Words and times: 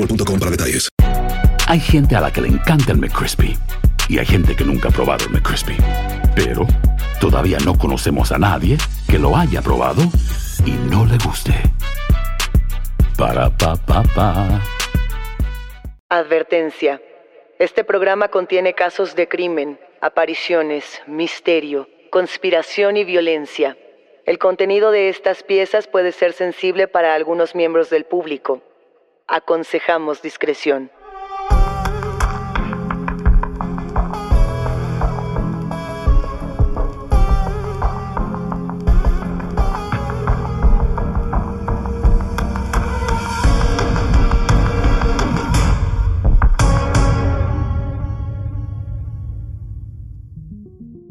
boostmobile.com 0.00 0.38
para 0.38 0.50
detalles. 0.50 0.88
Hay 1.68 1.80
gente 1.80 2.16
a 2.16 2.20
la 2.20 2.32
que 2.32 2.40
le 2.40 2.48
encanta 2.48 2.92
el 2.92 2.98
McCrispy 2.98 3.56
y 4.08 4.18
hay 4.18 4.26
gente 4.26 4.56
que 4.56 4.64
nunca 4.64 4.88
ha 4.88 4.92
probado 4.92 5.24
el 5.26 5.30
McCrispy. 5.30 5.76
Pero 6.34 6.66
todavía 7.20 7.58
no 7.64 7.76
conocemos 7.78 8.32
a 8.32 8.38
nadie 8.38 8.76
que 9.08 9.18
lo 9.18 9.36
haya 9.36 9.62
probado 9.62 10.02
y 10.64 10.72
no 10.90 11.06
le 11.06 11.16
guste. 11.24 11.52
Para 13.16 13.56
pa 13.56 13.76
pa 13.76 14.02
pa. 14.14 14.60
Advertencia. 16.08 17.00
Este 17.58 17.84
programa 17.84 18.28
contiene 18.28 18.74
casos 18.74 19.14
de 19.14 19.28
crimen, 19.28 19.78
apariciones, 20.00 21.02
misterio, 21.06 21.88
conspiración 22.10 22.96
y 22.96 23.04
violencia. 23.04 23.76
El 24.24 24.38
contenido 24.38 24.90
de 24.90 25.08
estas 25.08 25.42
piezas 25.42 25.86
puede 25.86 26.12
ser 26.12 26.32
sensible 26.32 26.88
para 26.88 27.14
algunos 27.14 27.54
miembros 27.54 27.90
del 27.90 28.04
público. 28.04 28.62
Aconsejamos 29.32 30.22
discreción. 30.22 30.90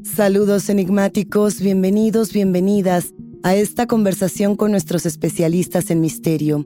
Saludos 0.04 0.68
enigmáticos, 0.68 1.62
bienvenidos, 1.62 2.34
bienvenidas 2.34 3.14
a 3.44 3.56
esta 3.56 3.88
conversación 3.88 4.58
con 4.58 4.72
nuestros 4.72 5.06
especialistas 5.06 5.90
en 5.90 6.02
misterio. 6.02 6.66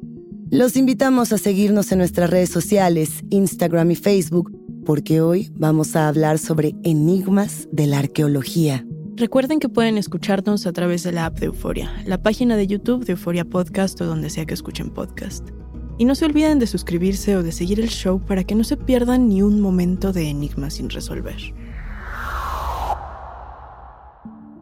Los 0.54 0.78
invitamos 0.78 1.34
a 1.34 1.40
seguirnos 1.40 1.92
en 1.92 1.98
nuestras 1.98 2.30
redes 2.30 2.52
sociales, 2.52 3.24
Instagram 3.32 3.90
y 3.90 3.96
Facebook, 3.96 4.56
porque 4.86 5.20
hoy 5.20 5.50
vamos 5.56 5.96
a 5.96 6.08
hablar 6.08 6.38
sobre 6.38 6.76
enigmas 6.84 7.68
de 7.72 7.88
la 7.88 7.98
arqueología. 7.98 8.86
Recuerden 9.16 9.60
que 9.60 9.68
pueden 9.68 9.98
escucharnos 9.98 10.68
a 10.68 10.72
través 10.72 11.02
de 11.02 11.12
la 11.12 11.26
app 11.26 11.40
de 11.40 11.48
Euforia, 11.48 11.92
la 12.06 12.22
página 12.22 12.56
de 12.56 12.68
YouTube 12.68 13.04
de 13.04 13.14
Euforia 13.14 13.46
Podcast 13.46 14.00
o 14.02 14.06
donde 14.06 14.30
sea 14.30 14.46
que 14.46 14.54
escuchen 14.54 14.92
podcast. 14.92 15.50
Y 15.98 16.06
no 16.06 16.14
se 16.14 16.26
olviden 16.26 16.60
de 16.60 16.68
suscribirse 16.68 17.36
o 17.36 17.42
de 17.42 17.52
seguir 17.52 17.80
el 17.80 17.90
show 17.90 18.24
para 18.24 18.44
que 18.44 18.54
no 18.54 18.64
se 18.64 18.78
pierdan 18.78 19.30
ni 19.30 19.42
un 19.42 19.60
momento 19.60 20.14
de 20.14 20.30
enigmas 20.30 20.76
sin 20.76 20.92
resolver. 20.92 21.52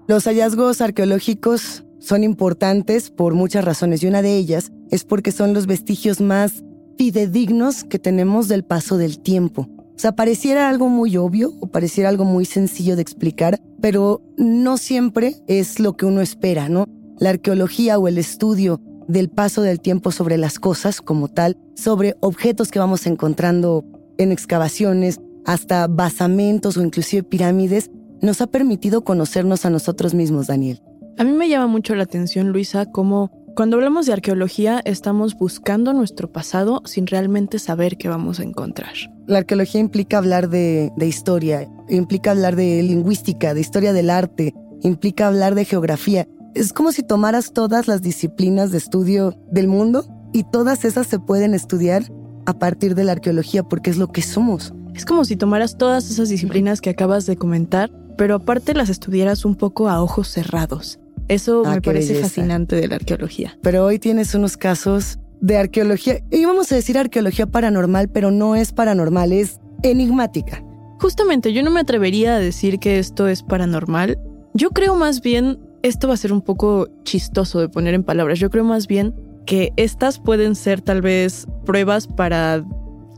Los 0.08 0.24
hallazgos 0.24 0.80
arqueológicos 0.80 1.84
son 2.02 2.24
importantes 2.24 3.12
por 3.12 3.36
muchas 3.36 3.64
razones 3.64 4.04
y 4.04 4.08
una 4.08 4.22
de 4.22 4.36
ellas 4.36 4.72
es 4.90 5.06
porque 5.06 5.32
son 5.32 5.54
los 5.54 5.68
vestigios 5.68 6.20
más 6.20 6.64
fidedignos 6.98 7.84
que 7.84 8.00
tenemos 8.00 8.48
del 8.48 8.64
paso 8.64 8.98
del 8.98 9.20
tiempo. 9.20 9.70
O 9.96 10.00
sea, 10.02 10.16
pareciera 10.16 10.68
algo 10.68 10.90
muy 10.90 11.16
obvio 11.16 11.54
o 11.62 11.68
pareciera 11.68 12.10
algo 12.10 12.26
muy 12.26 12.46
sencillo 12.46 12.96
de 12.96 13.04
explicar, 13.04 13.62
pero 13.80 14.22
no 14.36 14.78
siempre 14.78 15.36
es 15.48 15.80
lo 15.80 15.96
que 15.96 16.08
uno 16.08 16.22
espera, 16.22 16.70
¿no? 16.70 16.88
La 17.20 17.30
arqueología 17.30 18.00
o 18.00 18.08
el 18.08 18.18
estudio 18.18 18.82
del 19.08 19.30
paso 19.30 19.62
del 19.62 19.80
tiempo 19.80 20.12
sobre 20.12 20.38
las 20.38 20.58
cosas 20.58 21.02
como 21.02 21.28
tal, 21.28 21.56
sobre 21.76 22.16
objetos 22.20 22.72
que 22.72 22.80
vamos 22.80 23.06
encontrando 23.06 23.86
en 24.18 24.32
excavaciones, 24.32 25.20
hasta 25.46 25.86
basamentos 25.88 26.78
o 26.78 26.84
inclusive 26.84 27.24
pirámides, 27.24 27.92
nos 28.22 28.42
ha 28.42 28.48
permitido 28.48 29.04
conocernos 29.04 29.66
a 29.66 29.70
nosotros 29.70 30.16
mismos, 30.16 30.48
Daniel. 30.48 30.82
A 31.18 31.24
mí 31.24 31.32
me 31.32 31.50
llama 31.50 31.68
mucho 31.68 31.96
la 31.96 32.04
atención, 32.04 32.50
Luisa, 32.52 32.86
cómo 32.86 33.32
cuando 33.56 33.76
hablamos 33.76 34.06
de 34.06 34.14
arqueología 34.14 34.82
estamos 34.86 35.36
buscando 35.36 35.94
nuestro 35.94 36.32
pasado 36.32 36.82
sin 36.86 37.06
realmente 37.06 37.60
saber 37.60 37.98
qué 37.98 38.08
vamos 38.08 38.40
a 38.40 38.44
encontrar. 38.44 38.94
La 39.28 39.40
arqueología 39.40 39.82
implica 39.82 40.18
hablar 40.18 40.50
de, 40.50 40.92
de, 40.96 41.08
historia, 41.08 41.70
implica 41.90 42.32
hablar 42.32 42.56
de 42.56 42.82
lingüística, 42.82 43.54
de 43.54 43.60
historia 43.60 43.92
del 43.92 44.10
arte, 44.10 44.54
implica 44.82 45.28
hablar 45.28 45.54
de 45.54 45.66
geografía. 45.66 46.28
Es 46.56 46.72
como 46.72 46.94
si 46.94 47.04
tomaras 47.04 47.52
todas 47.52 47.88
las 47.88 48.02
disciplinas 48.02 48.72
de 48.72 48.78
estudio 48.78 49.38
del 49.52 49.68
mundo 49.68 50.06
y 50.32 50.44
todas 50.46 50.86
esas 50.86 51.08
se 51.08 51.20
pueden 51.20 51.54
estudiar 51.54 52.04
a 52.46 52.54
partir 52.54 52.96
de 52.96 53.04
la 53.04 53.12
arqueología 53.14 53.64
porque 53.64 53.90
es 53.90 53.98
lo 53.98 54.08
que 54.08 54.22
somos. 54.22 54.74
Es 54.94 55.06
como 55.06 55.26
si 55.26 55.36
tomaras 55.36 55.78
todas 55.78 56.10
esas 56.10 56.30
disciplinas 56.30 56.82
que 56.82 56.90
acabas 56.90 57.26
de 57.26 57.38
comentar 57.38 57.92
pero 58.18 58.36
aparte 58.36 58.74
las 58.74 58.90
estudiaras 58.90 59.46
un 59.46 59.56
poco 59.56 59.90
a 59.90 60.02
ojos 60.02 60.28
cerrados. 60.28 61.00
Eso 61.28 61.64
Ah, 61.66 61.76
me 61.76 61.82
parece 61.82 62.10
belleza. 62.14 62.28
fascinante 62.28 62.76
de 62.76 62.88
la 62.88 62.96
arqueología. 62.96 63.58
Pero 63.62 63.86
hoy 63.86 64.00
tienes 64.00 64.34
unos 64.36 64.58
casos 64.58 65.20
de 65.40 65.58
arqueología, 65.58 66.20
íbamos 66.30 66.72
a 66.72 66.76
decir 66.76 66.98
arqueología 66.98 67.48
paranormal, 67.48 68.10
pero 68.10 68.32
no 68.32 68.56
es 68.56 68.74
paranormal, 68.74 69.32
es 69.32 69.60
enigmática. 69.82 70.64
Justamente, 71.00 71.52
yo 71.54 71.64
no 71.64 71.72
me 71.72 71.80
atrevería 71.80 72.36
a 72.36 72.40
decir 72.40 72.78
que 72.80 73.00
esto 73.00 73.28
es 73.28 73.42
paranormal. 73.42 74.20
Yo 74.54 74.70
creo 74.70 74.96
más 74.96 75.22
bien, 75.22 75.58
esto 75.82 76.08
va 76.08 76.14
a 76.14 76.18
ser 76.18 76.32
un 76.34 76.42
poco 76.42 76.88
chistoso 77.04 77.60
de 77.60 77.70
poner 77.70 77.94
en 77.96 78.04
palabras, 78.04 78.38
yo 78.40 78.50
creo 78.50 78.64
más 78.64 78.86
bien 78.88 79.16
que 79.48 79.74
estas 79.78 80.20
pueden 80.20 80.54
ser 80.56 80.82
tal 80.82 81.02
vez 81.02 81.48
pruebas 81.66 82.06
para 82.06 82.64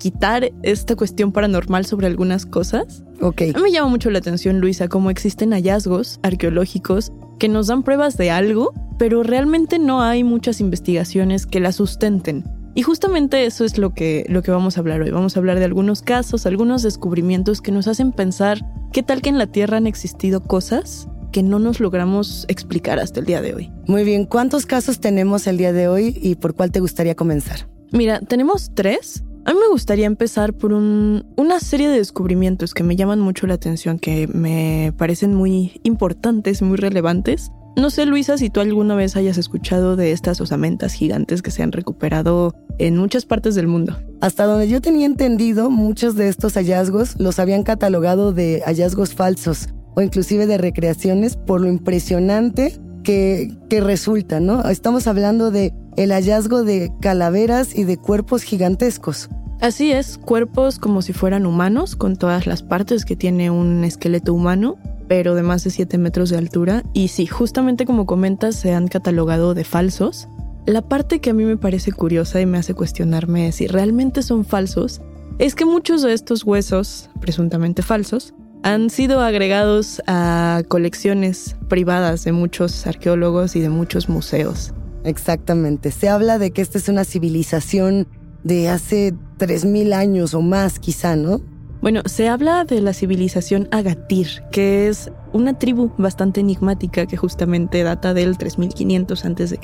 quitar 0.03 0.51
esta 0.63 0.97
cuestión 0.97 1.31
paranormal 1.31 1.85
sobre 1.85 2.07
algunas 2.07 2.45
cosas. 2.45 3.05
Ok. 3.21 3.43
A 3.43 3.57
mí 3.57 3.63
me 3.63 3.71
llama 3.71 3.87
mucho 3.87 4.09
la 4.09 4.19
atención, 4.19 4.59
Luisa, 4.59 4.89
cómo 4.89 5.09
existen 5.09 5.51
hallazgos 5.51 6.19
arqueológicos 6.23 7.13
que 7.39 7.47
nos 7.47 7.67
dan 7.67 7.83
pruebas 7.83 8.17
de 8.17 8.29
algo, 8.29 8.73
pero 8.99 9.23
realmente 9.23 9.79
no 9.79 10.01
hay 10.01 10.25
muchas 10.25 10.59
investigaciones 10.59 11.45
que 11.45 11.61
la 11.61 11.71
sustenten. 11.71 12.43
Y 12.75 12.81
justamente 12.81 13.45
eso 13.45 13.63
es 13.63 13.77
lo 13.77 13.93
que, 13.93 14.25
lo 14.27 14.43
que 14.43 14.51
vamos 14.51 14.75
a 14.75 14.81
hablar 14.81 15.01
hoy. 15.01 15.11
Vamos 15.11 15.37
a 15.37 15.39
hablar 15.39 15.57
de 15.57 15.63
algunos 15.63 16.01
casos, 16.01 16.45
algunos 16.45 16.83
descubrimientos 16.83 17.61
que 17.61 17.71
nos 17.71 17.87
hacen 17.87 18.11
pensar 18.11 18.59
qué 18.91 19.03
tal 19.03 19.21
que 19.21 19.29
en 19.29 19.37
la 19.37 19.47
Tierra 19.47 19.77
han 19.77 19.87
existido 19.87 20.43
cosas 20.43 21.07
que 21.31 21.43
no 21.43 21.59
nos 21.59 21.79
logramos 21.79 22.43
explicar 22.49 22.99
hasta 22.99 23.21
el 23.21 23.25
día 23.25 23.41
de 23.41 23.53
hoy. 23.53 23.71
Muy 23.87 24.03
bien, 24.03 24.25
¿cuántos 24.25 24.65
casos 24.65 24.99
tenemos 24.99 25.47
el 25.47 25.57
día 25.57 25.71
de 25.71 25.87
hoy 25.87 26.19
y 26.21 26.35
por 26.35 26.55
cuál 26.55 26.73
te 26.73 26.81
gustaría 26.81 27.15
comenzar? 27.15 27.69
Mira, 27.93 28.19
tenemos 28.19 28.71
tres. 28.75 29.23
A 29.45 29.53
mí 29.53 29.59
me 29.59 29.67
gustaría 29.71 30.05
empezar 30.05 30.53
por 30.53 30.71
un- 30.73 31.25
una 31.35 31.59
serie 31.59 31.89
de 31.89 31.97
descubrimientos 31.97 32.73
que 32.73 32.83
me 32.83 32.95
llaman 32.95 33.19
mucho 33.19 33.45
la 33.45 33.55
atención, 33.55 33.99
que 33.99 34.27
me 34.27 34.93
parecen 34.97 35.33
muy 35.35 35.81
importantes, 35.83 36.61
muy 36.61 36.77
relevantes. 36.77 37.51
No 37.75 37.89
sé, 37.89 38.05
Luisa, 38.05 38.37
si 38.37 38.49
tú 38.49 38.59
alguna 38.61 38.95
vez 38.95 39.15
hayas 39.17 39.37
escuchado 39.37 39.95
de 39.95 40.11
estas 40.11 40.39
osamentas 40.39 40.93
gigantes 40.93 41.41
que 41.41 41.51
se 41.51 41.61
han 41.63 41.71
recuperado 41.71 42.53
en 42.77 42.97
muchas 42.97 43.25
partes 43.25 43.55
del 43.55 43.67
mundo. 43.67 43.97
Hasta 44.21 44.45
donde 44.45 44.69
yo 44.69 44.79
tenía 44.79 45.07
entendido, 45.07 45.69
muchos 45.69 46.15
de 46.15 46.29
estos 46.29 46.53
hallazgos 46.53 47.19
los 47.19 47.39
habían 47.39 47.63
catalogado 47.63 48.31
de 48.31 48.61
hallazgos 48.65 49.13
falsos 49.13 49.69
o 49.95 50.01
inclusive 50.01 50.47
de 50.47 50.57
recreaciones 50.57 51.35
por 51.35 51.61
lo 51.61 51.67
impresionante 51.67 52.79
que, 53.03 53.51
que 53.69 53.81
resulta, 53.81 54.39
¿no? 54.39 54.69
Estamos 54.69 55.07
hablando 55.07 55.51
de 55.51 55.73
el 55.97 56.11
hallazgo 56.11 56.63
de 56.63 56.91
calaveras 57.01 57.75
y 57.75 57.83
de 57.83 57.97
cuerpos 57.97 58.43
gigantescos. 58.43 59.29
Así 59.61 59.91
es, 59.91 60.17
cuerpos 60.17 60.77
como 60.77 61.01
si 61.01 61.13
fueran 61.13 61.45
humanos, 61.45 61.95
con 61.95 62.15
todas 62.17 62.47
las 62.47 62.63
partes 62.63 63.05
que 63.05 63.15
tiene 63.15 63.49
un 63.49 63.83
esqueleto 63.83 64.33
humano, 64.33 64.77
pero 65.07 65.35
de 65.35 65.43
más 65.43 65.63
de 65.63 65.69
7 65.69 65.97
metros 65.97 66.29
de 66.29 66.37
altura. 66.37 66.83
Y 66.93 67.09
sí, 67.09 67.27
justamente 67.27 67.85
como 67.85 68.05
comentas, 68.05 68.55
se 68.55 68.73
han 68.73 68.87
catalogado 68.87 69.53
de 69.53 69.63
falsos. 69.63 70.27
La 70.65 70.81
parte 70.81 71.19
que 71.19 71.29
a 71.29 71.33
mí 71.33 71.45
me 71.45 71.57
parece 71.57 71.91
curiosa 71.91 72.41
y 72.41 72.45
me 72.45 72.57
hace 72.57 72.73
cuestionarme 72.73 73.51
si 73.51 73.67
realmente 73.67 74.21
son 74.21 74.45
falsos 74.45 75.01
es 75.39 75.55
que 75.55 75.65
muchos 75.65 76.01
de 76.01 76.13
estos 76.13 76.43
huesos, 76.43 77.09
presuntamente 77.19 77.81
falsos, 77.81 78.33
han 78.63 78.89
sido 78.89 79.21
agregados 79.21 80.01
a 80.07 80.63
colecciones 80.67 81.57
privadas 81.67 82.23
de 82.23 82.31
muchos 82.31 82.87
arqueólogos 82.87 83.55
y 83.55 83.59
de 83.59 83.69
muchos 83.69 84.09
museos. 84.09 84.73
Exactamente. 85.03 85.91
Se 85.91 86.09
habla 86.09 86.37
de 86.39 86.51
que 86.51 86.61
esta 86.61 86.77
es 86.77 86.89
una 86.89 87.03
civilización 87.03 88.07
de 88.43 88.69
hace 88.69 89.13
3.000 89.37 89.93
años 89.93 90.33
o 90.33 90.41
más 90.41 90.79
quizá, 90.79 91.15
¿no? 91.15 91.41
Bueno, 91.81 92.01
se 92.05 92.29
habla 92.29 92.63
de 92.63 92.79
la 92.79 92.93
civilización 92.93 93.67
Agatir, 93.71 94.27
que 94.51 94.87
es 94.87 95.11
una 95.33 95.59
tribu 95.59 95.91
bastante 95.97 96.39
enigmática 96.39 97.05
que 97.05 97.17
justamente 97.17 97.83
data 97.83 98.13
del 98.13 98.37
3500 98.37 99.25
a.C. 99.25 99.59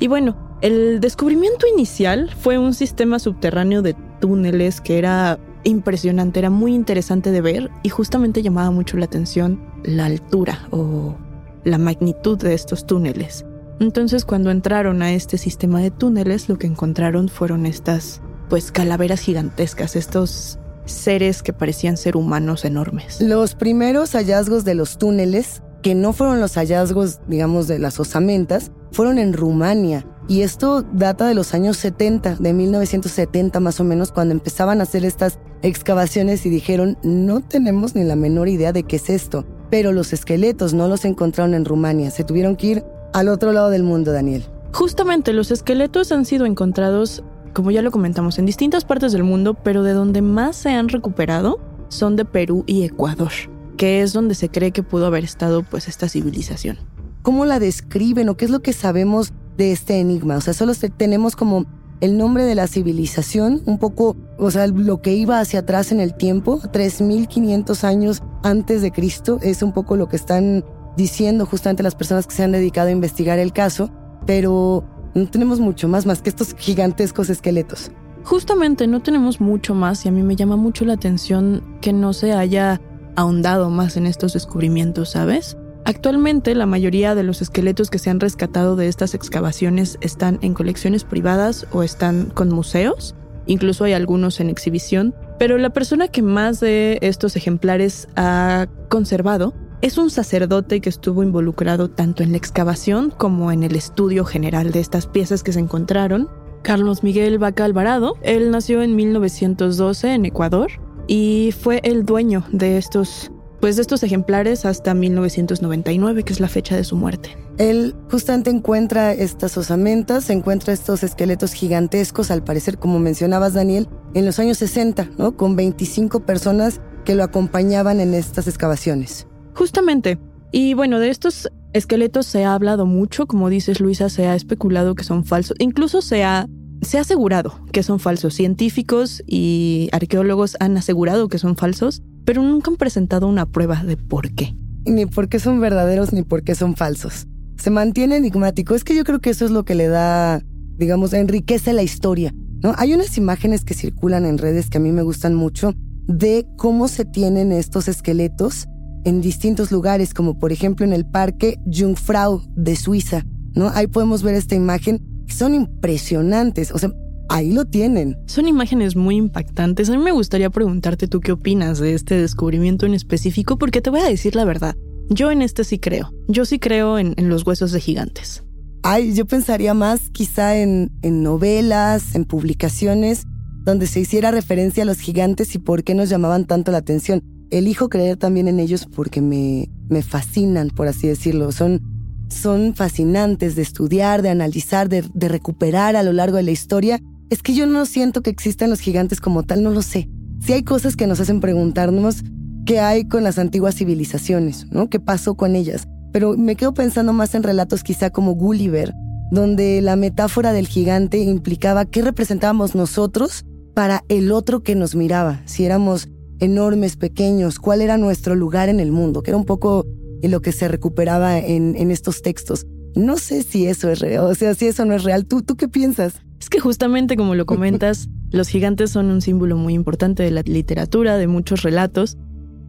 Y 0.00 0.08
bueno, 0.08 0.36
el 0.62 1.00
descubrimiento 1.00 1.66
inicial 1.66 2.30
fue 2.38 2.56
un 2.56 2.72
sistema 2.72 3.18
subterráneo 3.18 3.82
de 3.82 3.94
túneles 4.20 4.80
que 4.80 4.96
era 4.96 5.38
impresionante, 5.64 6.38
era 6.38 6.48
muy 6.48 6.74
interesante 6.74 7.30
de 7.30 7.40
ver 7.42 7.70
y 7.82 7.90
justamente 7.90 8.42
llamaba 8.42 8.70
mucho 8.70 8.96
la 8.96 9.04
atención 9.04 9.60
la 9.84 10.06
altura 10.06 10.66
o 10.70 11.16
la 11.64 11.76
magnitud 11.76 12.38
de 12.38 12.54
estos 12.54 12.86
túneles. 12.86 13.44
Entonces 13.78 14.24
cuando 14.24 14.50
entraron 14.50 15.02
a 15.02 15.12
este 15.12 15.38
sistema 15.38 15.80
de 15.80 15.90
túneles 15.90 16.48
lo 16.48 16.58
que 16.58 16.66
encontraron 16.66 17.28
fueron 17.28 17.66
estas 17.66 18.22
pues 18.48 18.72
calaveras 18.72 19.20
gigantescas, 19.20 19.96
estos 19.96 20.58
seres 20.86 21.42
que 21.42 21.52
parecían 21.52 21.96
ser 21.96 22.16
humanos 22.16 22.64
enormes. 22.64 23.20
Los 23.20 23.54
primeros 23.54 24.12
hallazgos 24.12 24.64
de 24.64 24.74
los 24.74 24.98
túneles, 24.98 25.62
que 25.82 25.94
no 25.94 26.12
fueron 26.12 26.40
los 26.40 26.54
hallazgos, 26.54 27.20
digamos, 27.26 27.68
de 27.68 27.78
las 27.78 28.00
osamentas, 28.00 28.70
fueron 28.92 29.18
en 29.18 29.32
Rumania. 29.32 30.06
Y 30.28 30.42
esto 30.42 30.82
data 30.82 31.26
de 31.26 31.34
los 31.34 31.54
años 31.54 31.76
70, 31.76 32.36
de 32.36 32.52
1970 32.52 33.60
más 33.60 33.78
o 33.78 33.84
menos, 33.84 34.10
cuando 34.10 34.32
empezaban 34.32 34.80
a 34.80 34.84
hacer 34.84 35.04
estas 35.04 35.38
excavaciones 35.62 36.46
y 36.46 36.50
dijeron, 36.50 36.98
no 37.02 37.40
tenemos 37.40 37.94
ni 37.94 38.04
la 38.04 38.16
menor 38.16 38.48
idea 38.48 38.72
de 38.72 38.82
qué 38.84 38.96
es 38.96 39.10
esto. 39.10 39.44
Pero 39.70 39.92
los 39.92 40.12
esqueletos 40.12 40.74
no 40.74 40.88
los 40.88 41.04
encontraron 41.04 41.54
en 41.54 41.64
Rumania, 41.64 42.10
se 42.10 42.24
tuvieron 42.24 42.56
que 42.56 42.66
ir 42.68 42.84
al 43.16 43.28
otro 43.28 43.52
lado 43.52 43.70
del 43.70 43.82
mundo, 43.82 44.12
Daniel. 44.12 44.44
Justamente 44.74 45.32
los 45.32 45.50
esqueletos 45.50 46.12
han 46.12 46.26
sido 46.26 46.44
encontrados 46.44 47.24
como 47.54 47.70
ya 47.70 47.80
lo 47.80 47.90
comentamos, 47.90 48.38
en 48.38 48.44
distintas 48.44 48.84
partes 48.84 49.12
del 49.12 49.24
mundo, 49.24 49.54
pero 49.54 49.82
de 49.82 49.94
donde 49.94 50.20
más 50.20 50.56
se 50.56 50.72
han 50.72 50.90
recuperado 50.90 51.58
son 51.88 52.14
de 52.14 52.26
Perú 52.26 52.64
y 52.66 52.82
Ecuador, 52.82 53.32
que 53.78 54.02
es 54.02 54.12
donde 54.12 54.34
se 54.34 54.50
cree 54.50 54.72
que 54.72 54.82
pudo 54.82 55.06
haber 55.06 55.24
estado 55.24 55.62
pues 55.62 55.88
esta 55.88 56.10
civilización. 56.10 56.76
¿Cómo 57.22 57.46
la 57.46 57.58
describen 57.58 58.28
o 58.28 58.36
qué 58.36 58.44
es 58.44 58.50
lo 58.50 58.60
que 58.60 58.74
sabemos 58.74 59.32
de 59.56 59.72
este 59.72 59.98
enigma? 59.98 60.36
O 60.36 60.42
sea, 60.42 60.52
solo 60.52 60.74
tenemos 60.98 61.34
como 61.34 61.64
el 62.02 62.18
nombre 62.18 62.44
de 62.44 62.54
la 62.54 62.66
civilización, 62.66 63.62
un 63.64 63.78
poco, 63.78 64.16
o 64.36 64.50
sea, 64.50 64.66
lo 64.66 65.00
que 65.00 65.14
iba 65.14 65.40
hacia 65.40 65.60
atrás 65.60 65.92
en 65.92 66.00
el 66.00 66.14
tiempo, 66.14 66.60
3500 66.70 67.84
años 67.84 68.22
antes 68.42 68.82
de 68.82 68.92
Cristo, 68.92 69.38
es 69.40 69.62
un 69.62 69.72
poco 69.72 69.96
lo 69.96 70.10
que 70.10 70.16
están 70.16 70.62
diciendo 70.96 71.46
justamente 71.46 71.82
las 71.82 71.94
personas 71.94 72.26
que 72.26 72.34
se 72.34 72.42
han 72.42 72.52
dedicado 72.52 72.88
a 72.88 72.92
investigar 72.92 73.38
el 73.38 73.52
caso, 73.52 73.90
pero 74.26 74.84
no 75.14 75.26
tenemos 75.26 75.60
mucho 75.60 75.88
más 75.88 76.06
más 76.06 76.22
que 76.22 76.30
estos 76.30 76.54
gigantescos 76.54 77.30
esqueletos. 77.30 77.90
Justamente 78.24 78.86
no 78.86 79.02
tenemos 79.02 79.40
mucho 79.40 79.74
más 79.74 80.04
y 80.04 80.08
a 80.08 80.12
mí 80.12 80.22
me 80.22 80.36
llama 80.36 80.56
mucho 80.56 80.84
la 80.84 80.94
atención 80.94 81.78
que 81.80 81.92
no 81.92 82.12
se 82.12 82.32
haya 82.32 82.80
ahondado 83.14 83.70
más 83.70 83.96
en 83.96 84.06
estos 84.06 84.32
descubrimientos, 84.32 85.10
¿sabes? 85.10 85.56
Actualmente 85.84 86.54
la 86.56 86.66
mayoría 86.66 87.14
de 87.14 87.22
los 87.22 87.40
esqueletos 87.40 87.90
que 87.90 88.00
se 88.00 88.10
han 88.10 88.18
rescatado 88.18 88.74
de 88.74 88.88
estas 88.88 89.14
excavaciones 89.14 89.98
están 90.00 90.40
en 90.42 90.52
colecciones 90.52 91.04
privadas 91.04 91.66
o 91.70 91.84
están 91.84 92.30
con 92.30 92.50
museos, 92.50 93.14
incluso 93.46 93.84
hay 93.84 93.92
algunos 93.92 94.40
en 94.40 94.50
exhibición, 94.50 95.14
pero 95.38 95.58
la 95.58 95.70
persona 95.70 96.08
que 96.08 96.22
más 96.22 96.58
de 96.58 96.98
estos 97.02 97.36
ejemplares 97.36 98.08
ha 98.16 98.66
conservado 98.88 99.54
es 99.82 99.98
un 99.98 100.10
sacerdote 100.10 100.80
que 100.80 100.88
estuvo 100.88 101.22
involucrado 101.22 101.90
tanto 101.90 102.22
en 102.22 102.32
la 102.32 102.38
excavación 102.38 103.10
como 103.10 103.52
en 103.52 103.62
el 103.62 103.76
estudio 103.76 104.24
general 104.24 104.72
de 104.72 104.80
estas 104.80 105.06
piezas 105.06 105.42
que 105.42 105.52
se 105.52 105.60
encontraron. 105.60 106.28
Carlos 106.62 107.02
Miguel 107.02 107.38
Vaca 107.38 107.64
Alvarado, 107.64 108.14
él 108.22 108.50
nació 108.50 108.82
en 108.82 108.96
1912 108.96 110.14
en 110.14 110.24
Ecuador 110.24 110.70
y 111.06 111.52
fue 111.60 111.80
el 111.84 112.04
dueño 112.04 112.44
de 112.50 112.78
estos 112.78 113.30
pues 113.60 113.76
de 113.76 113.82
estos 113.82 114.02
ejemplares 114.02 114.66
hasta 114.66 114.92
1999, 114.92 116.24
que 116.24 116.32
es 116.32 116.40
la 116.40 116.48
fecha 116.48 116.76
de 116.76 116.84
su 116.84 116.94
muerte. 116.94 117.36
Él 117.58 117.94
justamente 118.10 118.50
encuentra 118.50 119.12
estas 119.12 119.56
osamentas, 119.56 120.28
encuentra 120.28 120.74
estos 120.74 121.02
esqueletos 121.02 121.54
gigantescos, 121.54 122.30
al 122.30 122.44
parecer, 122.44 122.78
como 122.78 122.98
mencionabas, 122.98 123.54
Daniel, 123.54 123.88
en 124.12 124.26
los 124.26 124.38
años 124.38 124.58
60, 124.58 125.10
¿no? 125.16 125.36
Con 125.38 125.56
25 125.56 126.20
personas 126.20 126.82
que 127.04 127.14
lo 127.14 127.24
acompañaban 127.24 128.00
en 128.00 128.12
estas 128.12 128.46
excavaciones. 128.46 129.26
Justamente. 129.56 130.18
Y 130.52 130.74
bueno, 130.74 131.00
de 131.00 131.08
estos 131.08 131.48
esqueletos 131.72 132.26
se 132.26 132.44
ha 132.44 132.54
hablado 132.54 132.84
mucho, 132.84 133.26
como 133.26 133.48
dices 133.48 133.80
Luisa, 133.80 134.10
se 134.10 134.26
ha 134.26 134.34
especulado 134.34 134.94
que 134.94 135.02
son 135.02 135.24
falsos, 135.24 135.56
incluso 135.58 136.02
se 136.02 136.24
ha, 136.24 136.46
se 136.82 136.98
ha 136.98 137.00
asegurado 137.00 137.58
que 137.72 137.82
son 137.82 137.98
falsos. 137.98 138.34
Científicos 138.34 139.22
y 139.26 139.88
arqueólogos 139.92 140.56
han 140.60 140.76
asegurado 140.76 141.28
que 141.28 141.38
son 141.38 141.56
falsos, 141.56 142.02
pero 142.26 142.42
nunca 142.42 142.70
han 142.70 142.76
presentado 142.76 143.26
una 143.28 143.46
prueba 143.46 143.82
de 143.82 143.96
por 143.96 144.30
qué. 144.34 144.54
Ni 144.84 145.06
por 145.06 145.28
qué 145.28 145.38
son 145.38 145.58
verdaderos 145.58 146.12
ni 146.12 146.22
por 146.22 146.42
qué 146.42 146.54
son 146.54 146.76
falsos. 146.76 147.26
Se 147.56 147.70
mantiene 147.70 148.18
enigmático. 148.18 148.74
Es 148.74 148.84
que 148.84 148.94
yo 148.94 149.04
creo 149.04 149.20
que 149.20 149.30
eso 149.30 149.46
es 149.46 149.50
lo 149.50 149.64
que 149.64 149.74
le 149.74 149.88
da, 149.88 150.42
digamos, 150.76 151.14
enriquece 151.14 151.72
la 151.72 151.82
historia. 151.82 152.34
¿no? 152.62 152.74
Hay 152.76 152.92
unas 152.92 153.16
imágenes 153.16 153.64
que 153.64 153.72
circulan 153.72 154.26
en 154.26 154.36
redes 154.36 154.68
que 154.68 154.76
a 154.76 154.80
mí 154.80 154.92
me 154.92 155.02
gustan 155.02 155.34
mucho 155.34 155.72
de 156.06 156.46
cómo 156.56 156.88
se 156.88 157.04
tienen 157.06 157.52
estos 157.52 157.88
esqueletos 157.88 158.68
en 159.06 159.20
distintos 159.20 159.70
lugares, 159.70 160.12
como 160.12 160.36
por 160.38 160.50
ejemplo 160.50 160.84
en 160.84 160.92
el 160.92 161.06
Parque 161.06 161.58
Jungfrau 161.72 162.42
de 162.56 162.74
Suiza. 162.74 163.24
¿no? 163.54 163.70
Ahí 163.70 163.86
podemos 163.86 164.22
ver 164.24 164.34
esta 164.34 164.56
imagen. 164.56 165.00
Son 165.28 165.54
impresionantes. 165.54 166.72
O 166.72 166.78
sea, 166.78 166.90
ahí 167.28 167.52
lo 167.52 167.66
tienen. 167.66 168.16
Son 168.26 168.48
imágenes 168.48 168.96
muy 168.96 169.14
impactantes. 169.14 169.88
A 169.88 169.96
mí 169.96 170.02
me 170.02 170.10
gustaría 170.10 170.50
preguntarte 170.50 171.06
tú 171.06 171.20
qué 171.20 171.30
opinas 171.30 171.78
de 171.78 171.94
este 171.94 172.20
descubrimiento 172.20 172.84
en 172.84 172.94
específico, 172.94 173.56
porque 173.58 173.80
te 173.80 173.90
voy 173.90 174.00
a 174.00 174.08
decir 174.08 174.34
la 174.34 174.44
verdad. 174.44 174.74
Yo 175.08 175.30
en 175.30 175.40
este 175.40 175.62
sí 175.62 175.78
creo. 175.78 176.12
Yo 176.26 176.44
sí 176.44 176.58
creo 176.58 176.98
en, 176.98 177.14
los 177.28 177.46
huesos 177.46 177.70
de 177.70 177.80
gigantes. 177.80 178.42
Ay, 178.82 179.14
yo 179.14 179.24
pensaría 179.24 179.72
más 179.72 180.10
quizá 180.10 180.56
en, 180.56 180.90
en 181.02 181.22
novelas, 181.22 182.16
en 182.16 182.24
publicaciones, 182.24 183.22
donde 183.64 183.86
se 183.86 184.00
hiciera 184.00 184.32
referencia 184.32 184.82
a 184.82 184.86
los 184.86 184.98
gigantes 184.98 185.54
y 185.54 185.60
por 185.60 185.84
qué 185.84 185.94
nos 185.94 186.08
llamaban 186.08 186.44
tanto 186.44 186.72
la 186.72 186.78
atención 186.78 187.22
elijo 187.50 187.88
creer 187.88 188.16
también 188.16 188.48
en 188.48 188.60
ellos 188.60 188.86
porque 188.86 189.20
me, 189.20 189.70
me 189.88 190.02
fascinan, 190.02 190.70
por 190.70 190.88
así 190.88 191.06
decirlo. 191.06 191.52
Son, 191.52 191.80
son 192.28 192.74
fascinantes 192.74 193.56
de 193.56 193.62
estudiar, 193.62 194.22
de 194.22 194.30
analizar, 194.30 194.88
de, 194.88 195.02
recuperar 195.28 195.96
a 195.96 196.02
lo 196.02 196.12
largo 196.12 196.36
de 196.36 196.42
la 196.42 196.50
historia. 196.50 197.00
Es 197.30 197.42
que 197.42 197.54
yo 197.54 197.66
no 197.66 197.86
siento 197.86 198.22
que 198.22 198.30
existan 198.30 198.70
los 198.70 198.80
gigantes 198.80 199.20
como 199.20 199.42
tal, 199.42 199.62
no 199.62 199.70
lo 199.70 199.82
sé. 199.82 200.08
Si 200.40 200.52
hay 200.52 200.62
cosas 200.62 200.96
que 200.96 201.06
nos 201.06 201.20
hacen 201.20 201.40
preguntarnos 201.40 202.22
qué 202.64 202.80
hay 202.80 203.06
con 203.06 203.24
las 203.24 203.38
antiguas 203.38 203.76
civilizaciones, 203.76 204.66
¿no? 204.70 204.88
¿Qué 204.88 205.00
pasó 205.00 205.34
con 205.34 205.56
ellas? 205.56 205.88
Pero 206.12 206.36
me 206.36 206.56
quedo 206.56 206.74
pensando 206.74 207.12
más 207.12 207.34
en 207.34 207.42
relatos 207.42 207.82
quizá 207.82 208.10
como 208.10 208.34
Gulliver, 208.34 208.92
donde 209.30 209.80
la 209.82 209.96
metáfora 209.96 210.52
del 210.52 210.66
gigante 210.66 211.18
implicaba 211.18 211.84
qué 211.84 212.02
representábamos 212.02 212.74
nosotros 212.74 213.44
para 213.74 214.02
el 214.08 214.32
otro 214.32 214.62
que 214.62 214.74
nos 214.74 214.94
miraba, 214.94 215.42
si 215.44 215.64
éramos 215.64 216.08
enormes, 216.40 216.96
pequeños, 216.96 217.58
cuál 217.58 217.82
era 217.82 217.96
nuestro 217.98 218.34
lugar 218.34 218.68
en 218.68 218.80
el 218.80 218.92
mundo, 218.92 219.22
que 219.22 219.30
era 219.30 219.38
un 219.38 219.44
poco 219.44 219.84
lo 220.22 220.40
que 220.40 220.52
se 220.52 220.68
recuperaba 220.68 221.38
en, 221.38 221.74
en 221.76 221.90
estos 221.90 222.22
textos. 222.22 222.66
No 222.94 223.18
sé 223.18 223.42
si 223.42 223.66
eso 223.66 223.90
es 223.90 224.00
real, 224.00 224.24
o 224.24 224.34
sea, 224.34 224.54
si 224.54 224.66
eso 224.66 224.84
no 224.84 224.94
es 224.94 225.04
real. 225.04 225.26
¿Tú, 225.26 225.42
¿Tú 225.42 225.56
qué 225.56 225.68
piensas? 225.68 226.22
Es 226.40 226.48
que 226.48 226.60
justamente 226.60 227.16
como 227.16 227.34
lo 227.34 227.46
comentas, 227.46 228.08
los 228.30 228.48
gigantes 228.48 228.90
son 228.90 229.06
un 229.06 229.20
símbolo 229.20 229.56
muy 229.56 229.74
importante 229.74 230.22
de 230.22 230.30
la 230.30 230.42
literatura, 230.42 231.16
de 231.16 231.26
muchos 231.26 231.62
relatos. 231.62 232.16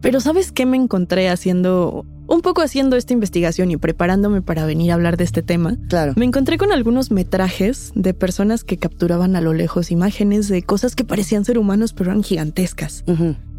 Pero 0.00 0.20
¿sabes 0.20 0.52
qué 0.52 0.64
me 0.64 0.76
encontré 0.76 1.28
haciendo, 1.28 2.06
un 2.28 2.40
poco 2.40 2.62
haciendo 2.62 2.96
esta 2.96 3.14
investigación 3.14 3.70
y 3.70 3.76
preparándome 3.76 4.42
para 4.42 4.64
venir 4.64 4.92
a 4.92 4.94
hablar 4.94 5.16
de 5.16 5.24
este 5.24 5.42
tema? 5.42 5.76
Claro. 5.88 6.12
Me 6.16 6.24
encontré 6.24 6.56
con 6.56 6.70
algunos 6.70 7.10
metrajes 7.10 7.90
de 7.96 8.14
personas 8.14 8.62
que 8.62 8.76
capturaban 8.76 9.34
a 9.34 9.40
lo 9.40 9.54
lejos 9.54 9.90
imágenes 9.90 10.48
de 10.48 10.62
cosas 10.62 10.94
que 10.94 11.04
parecían 11.04 11.44
ser 11.44 11.58
humanos 11.58 11.94
pero 11.94 12.10
eran 12.10 12.22
gigantescas. 12.22 13.02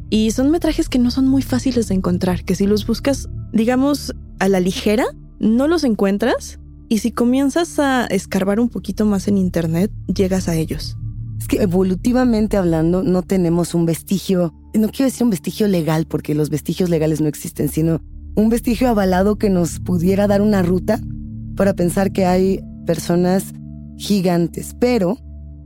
Y 0.09 0.31
son 0.31 0.49
metrajes 0.49 0.89
que 0.89 0.99
no 0.99 1.11
son 1.11 1.27
muy 1.27 1.41
fáciles 1.41 1.87
de 1.87 1.95
encontrar, 1.95 2.43
que 2.43 2.55
si 2.55 2.65
los 2.65 2.87
buscas, 2.87 3.29
digamos, 3.53 4.13
a 4.39 4.49
la 4.49 4.59
ligera, 4.59 5.05
no 5.39 5.67
los 5.67 5.83
encuentras, 5.83 6.59
Y 6.91 6.97
si 6.97 7.11
comienzas 7.11 7.77
a 7.77 8.07
escarbar 8.07 8.59
un 8.59 8.67
poquito 8.67 9.05
más 9.05 9.27
en 9.27 9.37
Internet, 9.37 9.91
llegas 10.07 10.49
a 10.49 10.55
ellos. 10.55 10.97
Es 11.37 11.47
que 11.47 11.61
evolutivamente 11.61 12.57
hablando 12.57 13.03
no 13.03 13.21
tenemos 13.21 13.75
un 13.75 13.85
vestigio, 13.85 14.55
no 14.73 14.89
quiero 14.89 15.05
decir 15.05 15.23
un 15.23 15.29
vestigio 15.29 15.67
legal 15.67 16.07
porque 16.07 16.33
los 16.33 16.49
vestigios 16.49 16.89
legales 16.89 17.21
no 17.21 17.27
existen, 17.27 17.69
sino 17.69 18.01
un 18.35 18.49
vestigio 18.49 18.89
avalado 18.89 19.37
que 19.37 19.51
nos 19.51 19.79
pudiera 19.79 20.25
dar 20.25 20.41
una 20.41 20.63
ruta 20.63 20.99
para 21.55 21.75
pensar 21.75 22.11
que 22.11 22.25
hay 22.25 22.59
personas 22.87 23.53
gigantes, 23.97 24.75
pero 24.79 25.19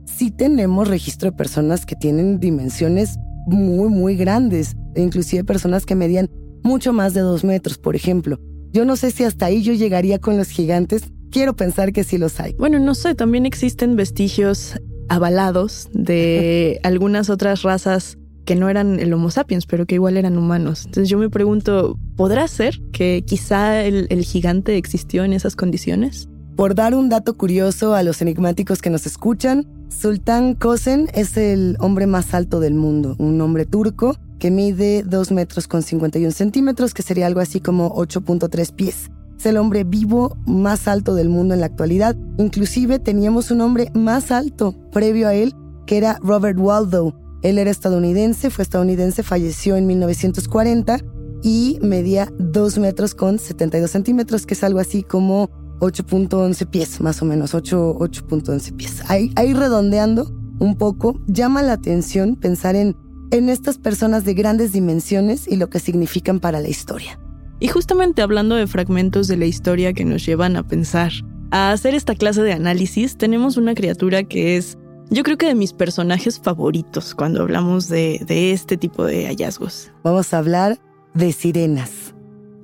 sí 0.04 0.30
tenemos 0.30 0.88
registro 0.88 1.30
de 1.30 1.36
personas 1.36 1.86
que 1.86 1.96
tienen 1.96 2.38
dimensiones 2.38 3.16
muy, 3.46 3.88
muy 3.88 4.16
grandes, 4.16 4.76
e 4.94 5.02
inclusive 5.02 5.44
personas 5.44 5.86
que 5.86 5.94
medían 5.94 6.30
mucho 6.62 6.92
más 6.92 7.14
de 7.14 7.20
dos 7.20 7.44
metros, 7.44 7.78
por 7.78 7.94
ejemplo. 7.96 8.38
Yo 8.72 8.84
no 8.84 8.96
sé 8.96 9.10
si 9.10 9.24
hasta 9.24 9.46
ahí 9.46 9.62
yo 9.62 9.72
llegaría 9.72 10.18
con 10.18 10.36
los 10.36 10.48
gigantes. 10.48 11.04
Quiero 11.30 11.54
pensar 11.54 11.92
que 11.92 12.04
sí 12.04 12.18
los 12.18 12.40
hay. 12.40 12.54
Bueno, 12.54 12.78
no 12.80 12.94
sé, 12.94 13.14
también 13.14 13.46
existen 13.46 13.96
vestigios 13.96 14.74
avalados 15.08 15.88
de 15.92 16.80
algunas 16.84 17.30
otras 17.30 17.62
razas 17.62 18.18
que 18.44 18.56
no 18.56 18.68
eran 18.68 19.00
el 19.00 19.12
Homo 19.12 19.30
sapiens, 19.30 19.66
pero 19.66 19.86
que 19.86 19.94
igual 19.94 20.16
eran 20.16 20.36
humanos. 20.36 20.84
Entonces 20.86 21.08
yo 21.08 21.18
me 21.18 21.30
pregunto, 21.30 21.98
¿podrá 22.16 22.46
ser 22.48 22.80
que 22.92 23.22
quizá 23.26 23.82
el, 23.84 24.06
el 24.10 24.24
gigante 24.24 24.76
existió 24.76 25.24
en 25.24 25.32
esas 25.32 25.56
condiciones? 25.56 26.28
Por 26.56 26.76
dar 26.76 26.94
un 26.94 27.08
dato 27.08 27.34
curioso 27.34 27.94
a 27.94 28.04
los 28.04 28.22
enigmáticos 28.22 28.80
que 28.80 28.88
nos 28.88 29.06
escuchan, 29.06 29.66
Sultan 29.88 30.54
Kosen 30.54 31.08
es 31.12 31.36
el 31.36 31.76
hombre 31.80 32.06
más 32.06 32.32
alto 32.32 32.60
del 32.60 32.74
mundo, 32.74 33.16
un 33.18 33.40
hombre 33.40 33.66
turco 33.66 34.16
que 34.38 34.52
mide 34.52 35.02
2 35.02 35.32
metros 35.32 35.66
con 35.66 35.82
51 35.82 36.30
centímetros, 36.30 36.94
que 36.94 37.02
sería 37.02 37.26
algo 37.26 37.40
así 37.40 37.58
como 37.58 37.92
8.3 37.96 38.72
pies. 38.72 39.10
Es 39.36 39.46
el 39.46 39.56
hombre 39.56 39.82
vivo 39.82 40.36
más 40.46 40.86
alto 40.86 41.16
del 41.16 41.28
mundo 41.28 41.54
en 41.54 41.60
la 41.60 41.66
actualidad. 41.66 42.16
Inclusive 42.38 43.00
teníamos 43.00 43.50
un 43.50 43.60
hombre 43.60 43.90
más 43.92 44.30
alto 44.30 44.76
previo 44.92 45.26
a 45.26 45.34
él, 45.34 45.54
que 45.86 45.96
era 45.96 46.20
Robert 46.22 46.58
Waldo. 46.58 47.16
Él 47.42 47.58
era 47.58 47.72
estadounidense, 47.72 48.50
fue 48.50 48.62
estadounidense, 48.62 49.24
falleció 49.24 49.76
en 49.76 49.88
1940 49.88 51.00
y 51.42 51.80
medía 51.82 52.32
2 52.38 52.78
metros 52.78 53.16
con 53.16 53.40
72 53.40 53.90
centímetros, 53.90 54.46
que 54.46 54.54
es 54.54 54.62
algo 54.62 54.78
así 54.78 55.02
como 55.02 55.50
8.11 55.80 56.66
pies, 56.68 57.00
más 57.00 57.22
o 57.22 57.24
menos, 57.24 57.54
8.11 57.54 58.76
pies. 58.76 59.02
Ahí, 59.08 59.32
ahí 59.36 59.54
redondeando 59.54 60.32
un 60.58 60.76
poco, 60.76 61.20
llama 61.26 61.62
la 61.62 61.72
atención 61.72 62.36
pensar 62.36 62.76
en, 62.76 62.96
en 63.30 63.48
estas 63.48 63.78
personas 63.78 64.24
de 64.24 64.34
grandes 64.34 64.72
dimensiones 64.72 65.48
y 65.48 65.56
lo 65.56 65.68
que 65.68 65.80
significan 65.80 66.40
para 66.40 66.60
la 66.60 66.68
historia. 66.68 67.18
Y 67.60 67.68
justamente 67.68 68.22
hablando 68.22 68.56
de 68.56 68.66
fragmentos 68.66 69.28
de 69.28 69.36
la 69.36 69.46
historia 69.46 69.92
que 69.92 70.04
nos 70.04 70.24
llevan 70.24 70.56
a 70.56 70.66
pensar, 70.66 71.12
a 71.50 71.72
hacer 71.72 71.94
esta 71.94 72.14
clase 72.14 72.42
de 72.42 72.52
análisis, 72.52 73.16
tenemos 73.16 73.56
una 73.56 73.74
criatura 73.74 74.24
que 74.24 74.56
es, 74.56 74.76
yo 75.10 75.22
creo 75.22 75.38
que 75.38 75.46
de 75.46 75.54
mis 75.54 75.72
personajes 75.72 76.40
favoritos 76.40 77.14
cuando 77.14 77.42
hablamos 77.42 77.88
de, 77.88 78.20
de 78.26 78.52
este 78.52 78.76
tipo 78.76 79.04
de 79.04 79.26
hallazgos. 79.26 79.92
Vamos 80.02 80.34
a 80.34 80.38
hablar 80.38 80.78
de 81.14 81.32
sirenas. 81.32 82.14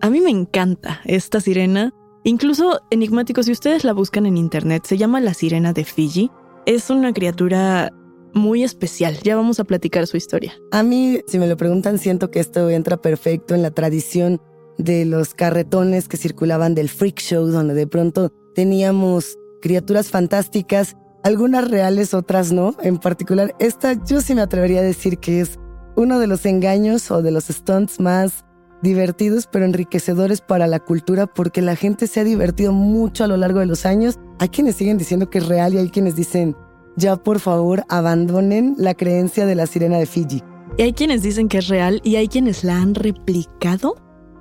A 0.00 0.10
mí 0.10 0.20
me 0.20 0.30
encanta 0.30 1.00
esta 1.04 1.40
sirena 1.40 1.92
Incluso 2.24 2.80
enigmático, 2.90 3.42
si 3.42 3.52
ustedes 3.52 3.84
la 3.84 3.92
buscan 3.92 4.26
en 4.26 4.36
internet, 4.36 4.84
se 4.86 4.98
llama 4.98 5.20
la 5.20 5.34
sirena 5.34 5.72
de 5.72 5.84
Fiji. 5.84 6.30
Es 6.66 6.90
una 6.90 7.12
criatura 7.12 7.92
muy 8.34 8.62
especial. 8.62 9.18
Ya 9.22 9.36
vamos 9.36 9.58
a 9.58 9.64
platicar 9.64 10.06
su 10.06 10.16
historia. 10.16 10.52
A 10.70 10.82
mí, 10.82 11.20
si 11.26 11.38
me 11.38 11.48
lo 11.48 11.56
preguntan, 11.56 11.98
siento 11.98 12.30
que 12.30 12.40
esto 12.40 12.68
entra 12.68 12.98
perfecto 12.98 13.54
en 13.54 13.62
la 13.62 13.70
tradición 13.70 14.40
de 14.76 15.04
los 15.04 15.34
carretones 15.34 16.08
que 16.08 16.16
circulaban 16.16 16.74
del 16.74 16.88
freak 16.88 17.20
show, 17.20 17.46
donde 17.46 17.74
de 17.74 17.86
pronto 17.86 18.30
teníamos 18.54 19.36
criaturas 19.60 20.10
fantásticas, 20.10 20.96
algunas 21.22 21.70
reales, 21.70 22.14
otras 22.14 22.52
no. 22.52 22.74
En 22.82 22.98
particular, 22.98 23.54
esta 23.58 23.94
yo 24.04 24.20
sí 24.20 24.34
me 24.34 24.42
atrevería 24.42 24.80
a 24.80 24.84
decir 24.84 25.18
que 25.18 25.40
es 25.40 25.58
uno 25.96 26.18
de 26.18 26.26
los 26.26 26.46
engaños 26.46 27.10
o 27.10 27.22
de 27.22 27.30
los 27.30 27.44
stunts 27.44 28.00
más 28.00 28.44
divertidos 28.82 29.46
pero 29.46 29.64
enriquecedores 29.64 30.40
para 30.40 30.66
la 30.66 30.80
cultura 30.80 31.26
porque 31.26 31.62
la 31.62 31.76
gente 31.76 32.06
se 32.06 32.20
ha 32.20 32.24
divertido 32.24 32.72
mucho 32.72 33.24
a 33.24 33.26
lo 33.26 33.36
largo 33.36 33.60
de 33.60 33.66
los 33.66 33.86
años. 33.86 34.18
Hay 34.38 34.48
quienes 34.48 34.76
siguen 34.76 34.98
diciendo 34.98 35.30
que 35.30 35.38
es 35.38 35.48
real 35.48 35.74
y 35.74 35.78
hay 35.78 35.90
quienes 35.90 36.16
dicen, 36.16 36.56
ya 36.96 37.16
por 37.16 37.40
favor 37.40 37.84
abandonen 37.88 38.74
la 38.78 38.94
creencia 38.94 39.46
de 39.46 39.54
la 39.54 39.66
sirena 39.66 39.98
de 39.98 40.06
Fiji. 40.06 40.42
Y 40.78 40.82
hay 40.82 40.92
quienes 40.92 41.22
dicen 41.22 41.48
que 41.48 41.58
es 41.58 41.68
real 41.68 42.00
y 42.04 42.16
hay 42.16 42.28
quienes 42.28 42.64
la 42.64 42.76
han 42.76 42.94
replicado. 42.94 43.96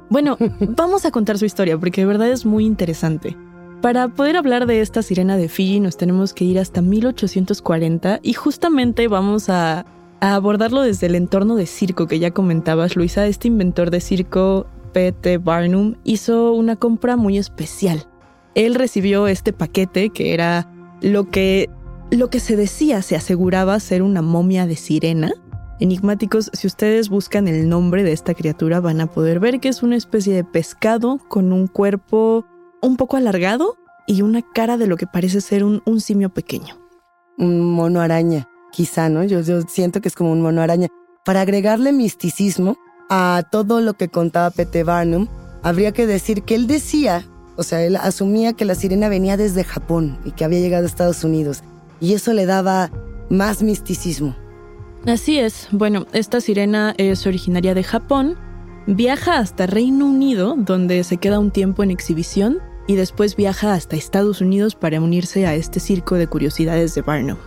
Bueno, 0.09 0.37
vamos 0.59 1.05
a 1.05 1.11
contar 1.11 1.37
su 1.37 1.45
historia 1.45 1.77
porque 1.77 2.01
de 2.01 2.07
verdad 2.07 2.31
es 2.31 2.45
muy 2.45 2.65
interesante. 2.65 3.35
Para 3.81 4.09
poder 4.09 4.35
hablar 4.35 4.65
de 4.65 4.81
esta 4.81 5.01
sirena 5.01 5.37
de 5.37 5.47
Fiji 5.47 5.79
nos 5.79 5.95
tenemos 5.95 6.33
que 6.33 6.43
ir 6.43 6.59
hasta 6.59 6.81
1840 6.81 8.19
y 8.21 8.33
justamente 8.33 9.07
vamos 9.07 9.49
a 9.49 9.85
a 10.21 10.35
abordarlo 10.35 10.81
desde 10.81 11.07
el 11.07 11.15
entorno 11.15 11.55
de 11.55 11.65
circo 11.65 12.07
que 12.07 12.19
ya 12.19 12.31
comentabas, 12.31 12.95
Luisa. 12.95 13.25
Este 13.27 13.47
inventor 13.47 13.91
de 13.91 14.01
circo, 14.01 14.67
P.T. 14.93 15.37
Barnum, 15.37 15.95
hizo 16.03 16.53
una 16.53 16.75
compra 16.75 17.15
muy 17.15 17.37
especial. 17.37 18.07
Él 18.55 18.75
recibió 18.75 19.27
este 19.27 19.53
paquete 19.53 20.09
que 20.09 20.33
era 20.33 20.71
lo 21.01 21.29
que, 21.29 21.69
lo 22.11 22.29
que 22.29 22.39
se 22.39 22.55
decía, 22.55 23.01
se 23.01 23.15
aseguraba 23.15 23.79
ser 23.79 24.01
una 24.01 24.21
momia 24.21 24.65
de 24.65 24.75
sirena. 24.75 25.31
Enigmáticos, 25.79 26.51
si 26.53 26.67
ustedes 26.67 27.07
buscan 27.07 27.47
el 27.47 27.69
nombre 27.69 28.03
de 28.03 28.11
esta 28.11 28.33
criatura 28.33 28.81
van 28.81 28.99
a 28.99 29.07
poder 29.07 29.39
ver 29.39 29.61
que 29.61 29.69
es 29.69 29.81
una 29.81 29.95
especie 29.95 30.33
de 30.33 30.43
pescado 30.43 31.19
con 31.29 31.53
un 31.53 31.67
cuerpo 31.67 32.45
un 32.81 32.97
poco 32.97 33.15
alargado 33.15 33.77
y 34.05 34.21
una 34.21 34.41
cara 34.41 34.77
de 34.77 34.87
lo 34.87 34.97
que 34.97 35.07
parece 35.07 35.39
ser 35.39 35.63
un, 35.63 35.81
un 35.85 36.01
simio 36.01 36.29
pequeño. 36.29 36.75
Un 37.37 37.71
mono 37.71 38.01
araña 38.01 38.49
quizá, 38.71 39.09
¿no? 39.09 39.23
Yo, 39.23 39.61
siento 39.63 40.01
que 40.01 40.07
es 40.07 40.15
como 40.15 40.31
un 40.31 40.41
mono 40.41 40.61
araña. 40.61 40.87
Para 41.25 41.41
agregarle 41.41 41.91
misticismo 41.91 42.77
a 43.09 43.43
todo 43.51 43.81
lo 43.81 43.93
que 43.95 44.09
contaba 44.09 44.51
P.T. 44.51 44.83
Barnum, 44.83 45.27
habría 45.63 45.91
que 45.91 46.07
decir 46.07 46.43
que 46.43 46.55
él 46.55 46.67
decía, 46.67 47.25
o 47.55 47.63
sea, 47.63 47.83
él 47.83 47.95
asumía 47.95 48.53
que 48.53 48.65
la 48.65 48.75
sirena 48.75 49.09
venía 49.09 49.37
desde 49.37 49.63
Japón 49.63 50.17
y 50.25 50.31
que 50.31 50.45
había 50.45 50.59
llegado 50.59 50.83
a 50.83 50.87
Estados 50.87 51.23
Unidos, 51.23 51.63
y 51.99 52.13
eso 52.13 52.33
le 52.33 52.45
daba 52.45 52.89
más 53.29 53.61
misticismo. 53.61 54.35
Así 55.05 55.39
es. 55.39 55.67
Bueno, 55.71 56.05
esta 56.13 56.41
sirena 56.41 56.93
es 56.97 57.25
originaria 57.25 57.73
de 57.73 57.83
Japón, 57.83 58.37
viaja 58.87 59.37
hasta 59.37 59.65
Reino 59.67 60.05
Unido, 60.05 60.55
donde 60.57 61.03
se 61.03 61.17
queda 61.17 61.39
un 61.39 61.51
tiempo 61.51 61.83
en 61.83 61.91
exhibición, 61.91 62.59
y 62.87 62.95
después 62.95 63.35
viaja 63.35 63.73
hasta 63.73 63.95
Estados 63.95 64.41
Unidos 64.41 64.75
para 64.75 64.99
unirse 64.99 65.45
a 65.45 65.53
este 65.53 65.79
circo 65.79 66.15
de 66.15 66.27
curiosidades 66.27 66.95
de 66.95 67.01
Barnum. 67.03 67.37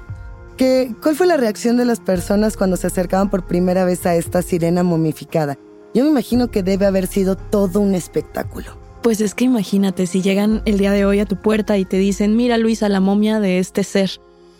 ¿Cuál 1.02 1.16
fue 1.16 1.26
la 1.26 1.36
reacción 1.36 1.76
de 1.76 1.84
las 1.84 1.98
personas 1.98 2.56
cuando 2.56 2.76
se 2.76 2.86
acercaban 2.86 3.30
por 3.30 3.44
primera 3.44 3.84
vez 3.84 4.06
a 4.06 4.14
esta 4.14 4.42
sirena 4.42 4.84
momificada? 4.84 5.58
Yo 5.92 6.04
me 6.04 6.10
imagino 6.10 6.52
que 6.52 6.62
debe 6.62 6.86
haber 6.86 7.08
sido 7.08 7.36
todo 7.36 7.80
un 7.80 7.96
espectáculo. 7.96 8.78
Pues 9.02 9.20
es 9.20 9.34
que 9.34 9.44
imagínate 9.44 10.06
si 10.06 10.22
llegan 10.22 10.62
el 10.64 10.78
día 10.78 10.92
de 10.92 11.04
hoy 11.04 11.18
a 11.18 11.26
tu 11.26 11.34
puerta 11.34 11.78
y 11.78 11.84
te 11.84 11.96
dicen, 11.96 12.36
mira 12.36 12.58
Luisa, 12.58 12.88
la 12.88 13.00
momia 13.00 13.40
de 13.40 13.58
este 13.58 13.82
ser, 13.82 14.12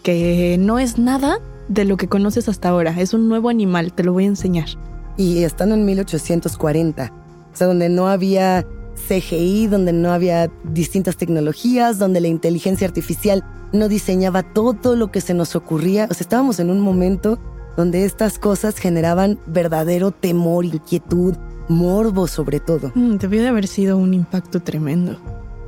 que 0.02 0.56
no 0.59 0.80
es 0.80 0.99
nada 0.99 1.38
de 1.68 1.85
lo 1.85 1.97
que 1.97 2.09
conoces 2.09 2.49
hasta 2.49 2.71
ahora, 2.71 3.00
es 3.00 3.14
un 3.14 3.28
nuevo 3.28 3.49
animal, 3.49 3.92
te 3.92 4.02
lo 4.02 4.12
voy 4.12 4.25
a 4.25 4.28
enseñar. 4.28 4.71
Y 5.16 5.44
estando 5.44 5.76
en 5.76 5.85
1840, 5.85 7.12
o 7.52 7.56
sea, 7.56 7.68
donde 7.68 7.88
no 7.88 8.09
había 8.09 8.66
CGI, 9.08 9.66
donde 9.66 9.92
no 9.92 10.12
había 10.12 10.50
distintas 10.64 11.16
tecnologías, 11.16 11.99
donde 11.99 12.20
la 12.20 12.28
inteligencia 12.28 12.87
artificial 12.87 13.44
no 13.72 13.88
diseñaba 13.88 14.42
todo 14.42 14.96
lo 14.96 15.11
que 15.11 15.20
se 15.20 15.34
nos 15.34 15.56
ocurría. 15.56 16.06
O 16.11 16.14
sea, 16.14 16.25
estábamos 16.25 16.61
en 16.61 16.70
un 16.70 16.80
momento 16.80 17.38
donde 17.76 18.04
estas 18.04 18.38
cosas 18.38 18.76
generaban 18.76 19.38
verdadero 19.46 20.11
temor, 20.11 20.64
inquietud, 20.64 21.34
morbo 21.68 22.26
sobre 22.26 22.61
todo. 22.61 22.92
Mm, 22.94 23.16
debió 23.16 23.42
de 23.42 23.49
haber 23.49 23.66
sido 23.66 23.96
un 23.96 24.14
impacto 24.14 24.61
tremendo. 24.61 25.16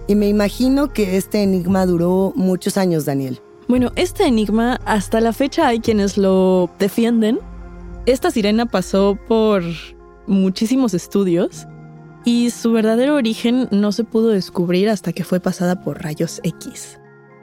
Y 0.07 0.15
me 0.17 0.29
imagino 0.29 0.93
que 0.93 1.17
este 1.17 1.43
enigma 1.43 1.87
duró 1.87 2.33
muchos 2.37 2.77
años, 2.77 3.07
Daniel. 3.07 3.41
Bueno, 3.69 3.91
este 3.97 4.27
enigma 4.27 4.79
hasta 4.85 5.21
la 5.21 5.33
fecha 5.33 5.67
hay 5.67 5.81
quienes 5.81 6.19
lo 6.19 6.69
defienden. 6.79 7.39
Esta 8.05 8.31
sirena 8.31 8.67
pasó 8.67 9.19
por 9.27 9.63
muchísimos 10.27 10.93
estudios 10.93 11.67
y 12.25 12.51
su 12.51 12.73
verdadero 12.73 13.15
origen 13.15 13.69
no 13.71 13.93
se 13.93 14.05
pudo 14.05 14.29
descubrir 14.29 14.89
hasta 14.89 15.13
que 15.13 15.25
fue 15.25 15.41
pasada 15.41 15.81
por 15.83 16.03
rayos 16.03 16.41
X. 16.43 16.99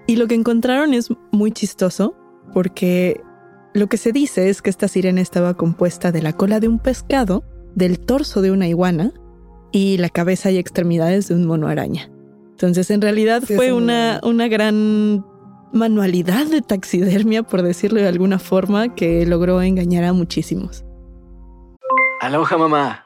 Y 0.07 0.15
lo 0.15 0.27
que 0.27 0.35
encontraron 0.35 0.93
es 0.93 1.09
muy 1.31 1.51
chistoso 1.51 2.15
porque 2.53 3.21
lo 3.73 3.88
que 3.88 3.97
se 3.97 4.11
dice 4.11 4.50
es 4.50 4.61
que 4.61 4.69
esta 4.69 4.88
sirena 4.88 5.21
estaba 5.21 5.53
compuesta 5.53 6.11
de 6.11 6.21
la 6.21 6.33
cola 6.33 6.59
de 6.59 6.67
un 6.67 6.79
pescado, 6.79 7.43
del 7.75 8.00
torso 8.00 8.41
de 8.41 8.51
una 8.51 8.67
iguana 8.67 9.13
y 9.71 9.97
la 9.97 10.09
cabeza 10.09 10.51
y 10.51 10.57
extremidades 10.57 11.27
de 11.27 11.35
un 11.35 11.45
mono 11.45 11.67
araña. 11.67 12.09
Entonces, 12.51 12.91
en 12.91 13.01
realidad 13.01 13.41
fue 13.43 13.71
una, 13.71 14.19
una 14.23 14.47
gran 14.47 15.25
manualidad 15.73 16.47
de 16.47 16.61
taxidermia, 16.61 17.43
por 17.43 17.61
decirlo 17.61 18.01
de 18.01 18.07
alguna 18.07 18.39
forma, 18.39 18.93
que 18.93 19.25
logró 19.25 19.61
engañar 19.61 20.03
a 20.03 20.13
muchísimos. 20.13 20.83
Aloha 22.19 22.57
mamá. 22.57 23.05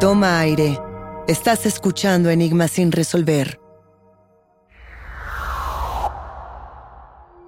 Toma 0.00 0.40
aire. 0.40 0.78
Estás 1.28 1.66
escuchando 1.66 2.28
Enigmas 2.28 2.72
sin 2.72 2.90
resolver. 2.90 3.60